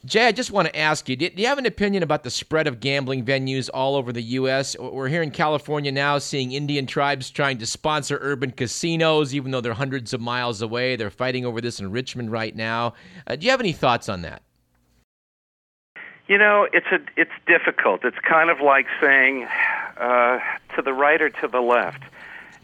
Jay, 0.07 0.25
I 0.25 0.31
just 0.31 0.51
want 0.51 0.69
to 0.69 0.79
ask 0.79 1.09
you 1.09 1.17
do 1.17 1.29
you 1.35 1.47
have 1.47 1.57
an 1.57 1.65
opinion 1.65 2.01
about 2.01 2.23
the 2.23 2.29
spread 2.29 2.65
of 2.65 2.79
gambling 2.79 3.25
venues 3.25 3.69
all 3.73 3.97
over 3.97 4.13
the 4.13 4.21
U.S.? 4.21 4.77
We're 4.79 5.09
here 5.09 5.21
in 5.21 5.31
California 5.31 5.91
now 5.91 6.17
seeing 6.17 6.53
Indian 6.53 6.85
tribes 6.85 7.29
trying 7.29 7.57
to 7.57 7.65
sponsor 7.65 8.17
urban 8.21 8.51
casinos, 8.51 9.35
even 9.35 9.51
though 9.51 9.59
they're 9.59 9.73
hundreds 9.73 10.13
of 10.13 10.21
miles 10.21 10.61
away. 10.61 10.95
They're 10.95 11.09
fighting 11.09 11.45
over 11.45 11.59
this 11.59 11.81
in 11.81 11.91
Richmond 11.91 12.31
right 12.31 12.55
now. 12.55 12.93
Uh, 13.27 13.35
do 13.35 13.45
you 13.45 13.51
have 13.51 13.59
any 13.59 13.73
thoughts 13.73 14.07
on 14.07 14.21
that? 14.21 14.43
You 16.29 16.37
know, 16.37 16.69
it's 16.71 16.87
a 16.89 16.99
it's 17.17 17.31
difficult. 17.45 18.05
It's 18.05 18.19
kind 18.19 18.49
of 18.49 18.61
like 18.61 18.85
saying 19.01 19.45
uh, 19.97 20.39
to 20.77 20.81
the 20.81 20.93
right 20.93 21.21
or 21.21 21.29
to 21.31 21.49
the 21.49 21.59
left. 21.59 22.03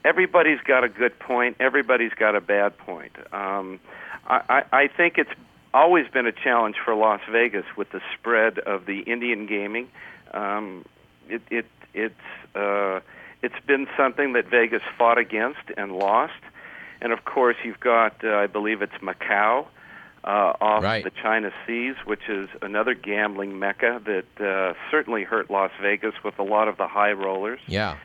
Everybody's 0.05 0.61
got 0.61 0.85
a 0.85 0.89
good 0.89 1.19
point. 1.19 1.57
Everybody's 1.59 2.13
got 2.13 2.37
a 2.37 2.41
bad 2.41 2.77
point. 2.77 3.17
Um, 3.33 3.81
I, 4.27 4.41
I, 4.49 4.63
I 4.71 4.87
think 4.87 5.17
it's 5.17 5.31
always 5.73 6.07
been 6.07 6.25
a 6.27 6.31
challenge 6.31 6.75
for 6.83 6.93
Las 6.95 7.21
Vegas 7.31 7.65
with 7.77 7.91
the 7.91 8.01
spread 8.17 8.59
of 8.59 8.85
the 8.85 8.99
Indian 9.01 9.45
gaming. 9.47 9.89
Um, 10.33 10.85
it, 11.29 11.41
it 11.49 11.65
it's 11.93 12.55
uh, 12.55 12.99
it's 13.41 13.59
been 13.67 13.87
something 13.97 14.33
that 14.33 14.47
Vegas 14.49 14.81
fought 14.97 15.17
against 15.17 15.61
and 15.77 15.91
lost. 15.93 16.33
And 17.01 17.11
of 17.11 17.25
course, 17.25 17.57
you've 17.63 17.79
got 17.79 18.23
uh, 18.23 18.35
I 18.35 18.47
believe 18.47 18.81
it's 18.81 18.93
Macau 19.01 19.65
uh, 20.23 20.53
off 20.61 20.83
Right. 20.83 21.03
the 21.03 21.11
China 21.11 21.51
Seas, 21.65 21.95
which 22.05 22.29
is 22.29 22.47
another 22.61 22.93
gambling 22.93 23.59
mecca 23.59 24.01
that 24.05 24.45
uh, 24.45 24.73
certainly 24.89 25.23
hurt 25.23 25.49
Las 25.51 25.71
Vegas 25.81 26.13
with 26.23 26.39
a 26.39 26.43
lot 26.43 26.67
of 26.67 26.77
the 26.77 26.87
high 26.87 27.11
rollers. 27.11 27.59
Yeah. 27.67 27.97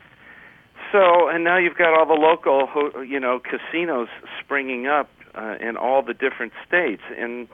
So, 0.91 1.29
and 1.29 1.43
now 1.43 1.57
you've 1.57 1.77
got 1.77 1.93
all 1.97 2.05
the 2.07 2.19
local, 2.19 2.65
ho- 2.67 3.01
you 3.01 3.19
know, 3.19 3.39
casinos 3.39 4.07
springing 4.39 4.87
up 4.87 5.09
uh, 5.35 5.55
in 5.61 5.77
all 5.77 6.01
the 6.01 6.13
different 6.15 6.51
states, 6.67 7.03
and 7.17 7.47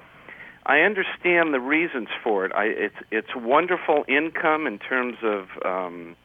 I 0.65 0.79
understand 0.79 1.53
the 1.53 1.59
reasons 1.59 2.07
for 2.23 2.45
it. 2.45 2.51
I, 2.53 2.65
it's 2.65 2.95
it's 3.11 3.35
wonderful 3.35 4.03
income 4.07 4.65
in 4.65 4.79
terms 4.79 5.17
of 5.21 5.47
um, 5.63 6.15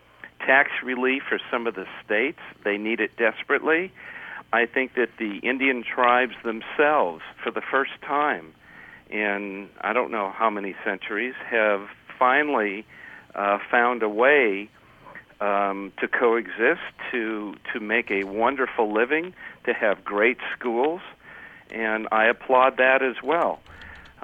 tax 0.46 0.70
relief 0.82 1.24
for 1.28 1.38
some 1.50 1.66
of 1.66 1.74
the 1.74 1.86
states. 2.04 2.38
They 2.64 2.78
need 2.78 3.00
it 3.00 3.16
desperately. 3.18 3.92
I 4.52 4.66
think 4.66 4.94
that 4.94 5.10
the 5.18 5.38
Indian 5.38 5.84
tribes 5.84 6.34
themselves, 6.42 7.22
for 7.42 7.50
the 7.50 7.60
first 7.60 7.92
time 8.02 8.54
in 9.10 9.68
I 9.80 9.92
don't 9.92 10.10
know 10.10 10.30
how 10.30 10.48
many 10.48 10.74
centuries, 10.84 11.34
have 11.48 11.88
finally 12.18 12.86
uh, 13.34 13.58
found 13.70 14.02
a 14.02 14.08
way 14.08 14.70
um, 15.40 15.92
to 16.00 16.08
coexist, 16.08 16.80
to 17.12 17.54
to 17.74 17.80
make 17.80 18.10
a 18.10 18.24
wonderful 18.24 18.90
living, 18.90 19.34
to 19.64 19.74
have 19.74 20.02
great 20.02 20.38
schools, 20.58 21.02
and 21.70 22.08
I 22.10 22.26
applaud 22.26 22.78
that 22.78 23.02
as 23.02 23.16
well. 23.22 23.60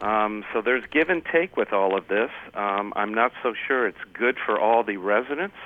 Um, 0.01 0.45
so 0.53 0.61
there's 0.61 0.85
give 0.91 1.09
and 1.09 1.25
take 1.25 1.57
with 1.57 1.73
all 1.73 1.97
of 1.97 2.09
this. 2.09 2.31
Um, 2.55 2.93
I'm 2.97 3.15
not 3.15 3.33
so 3.43 3.55
sure 3.67 3.87
it's 3.87 4.05
good 4.13 4.37
for 4.45 4.61
all 4.61 4.83
the 4.83 4.99
residents 4.99 5.57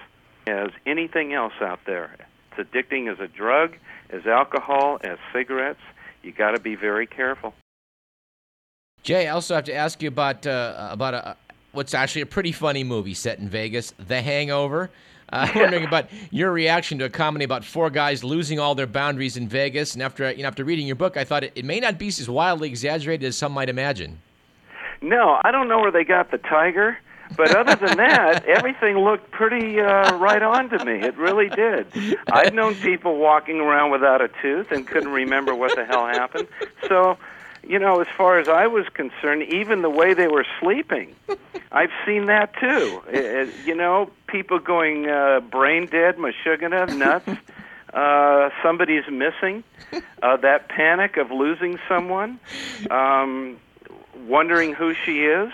as 0.46 0.70
anything 0.86 1.34
else 1.34 1.54
out 1.60 1.80
there. 1.86 2.16
It's 2.56 2.68
addicting 2.70 3.10
as 3.12 3.18
a 3.18 3.26
drug, 3.26 3.76
as 4.10 4.26
alcohol, 4.26 4.98
as 5.02 5.18
cigarettes. 5.32 5.80
You 6.22 6.32
got 6.32 6.52
to 6.52 6.60
be 6.60 6.74
very 6.74 7.06
careful. 7.06 7.54
Jay, 9.02 9.26
I 9.26 9.32
also 9.32 9.54
have 9.54 9.64
to 9.64 9.74
ask 9.74 10.02
you 10.02 10.08
about 10.08 10.46
uh, 10.46 10.88
about 10.90 11.14
a, 11.14 11.36
what's 11.72 11.94
actually 11.94 12.22
a 12.22 12.26
pretty 12.26 12.52
funny 12.52 12.84
movie 12.84 13.14
set 13.14 13.38
in 13.38 13.48
Vegas, 13.48 13.94
The 13.98 14.20
Hangover. 14.20 14.90
Uh, 15.32 15.48
I'm 15.48 15.60
wondering 15.60 15.84
about 15.84 16.08
your 16.30 16.52
reaction 16.52 16.98
to 16.98 17.04
a 17.04 17.10
comedy 17.10 17.44
about 17.44 17.64
four 17.64 17.90
guys 17.90 18.24
losing 18.24 18.58
all 18.58 18.74
their 18.74 18.86
boundaries 18.86 19.36
in 19.36 19.48
Vegas. 19.48 19.94
And 19.94 20.02
after 20.02 20.30
you 20.32 20.42
know, 20.42 20.48
after 20.48 20.64
reading 20.64 20.86
your 20.86 20.96
book, 20.96 21.16
I 21.16 21.24
thought 21.24 21.44
it, 21.44 21.52
it 21.54 21.64
may 21.64 21.80
not 21.80 21.98
be 21.98 22.08
as 22.08 22.28
wildly 22.28 22.68
exaggerated 22.68 23.26
as 23.28 23.36
some 23.36 23.52
might 23.52 23.68
imagine. 23.68 24.20
No, 25.02 25.40
I 25.42 25.50
don't 25.50 25.68
know 25.68 25.78
where 25.78 25.90
they 25.90 26.04
got 26.04 26.30
the 26.30 26.38
tiger, 26.38 26.98
but 27.36 27.54
other 27.54 27.74
than 27.74 27.96
that, 27.96 28.44
everything 28.46 28.98
looked 28.98 29.30
pretty 29.30 29.80
uh, 29.80 30.16
right 30.18 30.42
on 30.42 30.68
to 30.70 30.84
me. 30.84 30.94
It 31.00 31.16
really 31.16 31.48
did. 31.48 31.86
I've 32.30 32.52
known 32.52 32.74
people 32.74 33.16
walking 33.16 33.60
around 33.60 33.92
without 33.92 34.20
a 34.20 34.28
tooth 34.42 34.70
and 34.70 34.86
couldn't 34.86 35.12
remember 35.12 35.54
what 35.54 35.74
the 35.74 35.84
hell 35.84 36.06
happened. 36.06 36.48
So, 36.86 37.16
you 37.66 37.78
know, 37.78 38.00
as 38.00 38.06
far 38.16 38.38
as 38.38 38.48
I 38.48 38.66
was 38.66 38.86
concerned, 38.94 39.42
even 39.44 39.82
the 39.82 39.90
way 39.90 40.14
they 40.14 40.28
were 40.28 40.46
sleeping, 40.60 41.14
I've 41.72 41.90
seen 42.06 42.26
that 42.26 42.52
too. 42.58 43.02
It, 43.10 43.24
it- 43.48 43.54
you 43.66 43.74
know, 43.74 44.10
people 44.26 44.58
going 44.58 45.08
uh, 45.08 45.40
brain 45.40 45.86
dead, 45.86 46.16
mashugana, 46.16 46.96
nuts. 46.96 47.28
Uh, 47.92 48.50
somebody's 48.62 49.02
missing. 49.10 49.64
Uh, 50.22 50.36
that 50.36 50.68
panic 50.68 51.16
of 51.16 51.32
losing 51.32 51.76
someone. 51.88 52.38
Um, 52.88 53.56
wondering 54.28 54.74
who 54.74 54.94
she 54.94 55.24
is. 55.24 55.50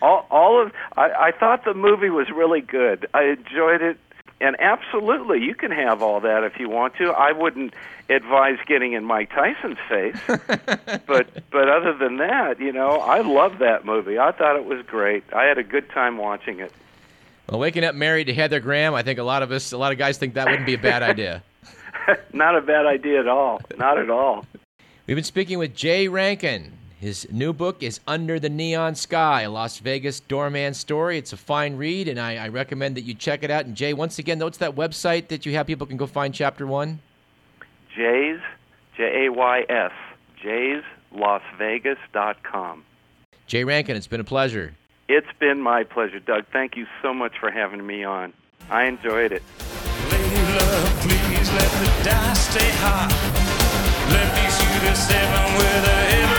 all, 0.00 0.26
all 0.30 0.62
of 0.62 0.72
I, 0.96 1.10
I 1.28 1.32
thought 1.32 1.66
the 1.66 1.74
movie 1.74 2.08
was 2.08 2.30
really 2.30 2.62
good. 2.62 3.06
I 3.12 3.24
enjoyed 3.24 3.82
it, 3.82 3.98
and 4.40 4.56
absolutely, 4.60 5.42
you 5.42 5.54
can 5.54 5.70
have 5.70 6.02
all 6.02 6.20
that 6.20 6.44
if 6.44 6.58
you 6.58 6.68
want 6.68 6.94
to. 6.96 7.10
I 7.10 7.32
wouldn't 7.32 7.74
advise 8.08 8.58
getting 8.66 8.92
in 8.92 9.04
Mike 9.04 9.30
Tyson's 9.30 9.78
face, 9.88 10.16
but 11.06 11.28
but 11.50 11.68
other 11.68 11.96
than 11.98 12.18
that, 12.18 12.60
you 12.60 12.72
know, 12.72 12.98
I 13.00 13.20
love 13.20 13.58
that 13.58 13.84
movie. 13.84 14.18
I 14.18 14.32
thought 14.32 14.56
it 14.56 14.64
was 14.64 14.84
great. 14.86 15.24
I 15.32 15.44
had 15.44 15.58
a 15.58 15.64
good 15.64 15.90
time 15.90 16.16
watching 16.18 16.60
it. 16.60 16.72
Well, 17.48 17.60
waking 17.60 17.84
up 17.84 17.94
married 17.94 18.26
to 18.26 18.34
Heather 18.34 18.60
Graham, 18.60 18.94
I 18.94 19.02
think 19.02 19.18
a 19.18 19.22
lot 19.22 19.42
of 19.42 19.52
us, 19.52 19.72
a 19.72 19.78
lot 19.78 19.92
of 19.92 19.98
guys 19.98 20.18
think 20.18 20.34
that 20.34 20.46
wouldn't 20.46 20.66
be 20.66 20.74
a 20.74 20.78
bad 20.78 21.02
idea. 21.02 21.42
Not 22.32 22.56
a 22.56 22.60
bad 22.60 22.86
idea 22.86 23.20
at 23.20 23.28
all. 23.28 23.60
Not 23.76 23.98
at 23.98 24.10
all. 24.10 24.46
We've 25.06 25.16
been 25.16 25.24
speaking 25.24 25.58
with 25.58 25.74
Jay 25.74 26.08
Rankin. 26.08 26.72
His 27.00 27.28
new 27.30 27.52
book 27.52 27.84
is 27.84 28.00
Under 28.08 28.40
the 28.40 28.48
Neon 28.48 28.96
Sky, 28.96 29.42
a 29.42 29.50
Las 29.50 29.78
Vegas 29.78 30.18
doorman 30.18 30.74
story. 30.74 31.16
It's 31.16 31.32
a 31.32 31.36
fine 31.36 31.76
read, 31.76 32.08
and 32.08 32.18
I, 32.18 32.34
I 32.36 32.48
recommend 32.48 32.96
that 32.96 33.02
you 33.02 33.14
check 33.14 33.44
it 33.44 33.52
out. 33.52 33.66
And 33.66 33.76
Jay, 33.76 33.92
once 33.92 34.18
again, 34.18 34.40
what's 34.40 34.58
that 34.58 34.74
website 34.74 35.28
that 35.28 35.46
you 35.46 35.54
have 35.54 35.68
people 35.68 35.86
can 35.86 35.96
go 35.96 36.08
find 36.08 36.34
chapter 36.34 36.66
one? 36.66 36.98
Jays, 37.96 38.40
J 38.96 39.26
A 39.26 39.32
Y 39.32 39.64
S, 39.68 39.92
jayslasvegas.com. 41.14 42.82
Jay 43.46 43.62
Rankin, 43.62 43.94
it's 43.96 44.08
been 44.08 44.18
a 44.18 44.24
pleasure. 44.24 44.74
It's 45.08 45.30
been 45.38 45.60
my 45.60 45.84
pleasure, 45.84 46.18
Doug. 46.18 46.46
Thank 46.52 46.76
you 46.76 46.88
so 47.00 47.14
much 47.14 47.38
for 47.38 47.52
having 47.52 47.86
me 47.86 48.02
on. 48.02 48.32
I 48.70 48.86
enjoyed 48.86 49.30
it. 49.30 49.44
Lady 50.10 50.42
love, 50.52 51.00
please 51.00 51.52
let 51.52 51.70
the 51.70 51.86
die 52.10 52.34
stay 52.34 52.70
high. 52.80 53.08
Let 54.10 54.34
me 54.34 54.50
shoot 54.50 54.82
a 54.90 54.96
seven 54.96 55.54
with 55.54 55.88
a 56.34 56.37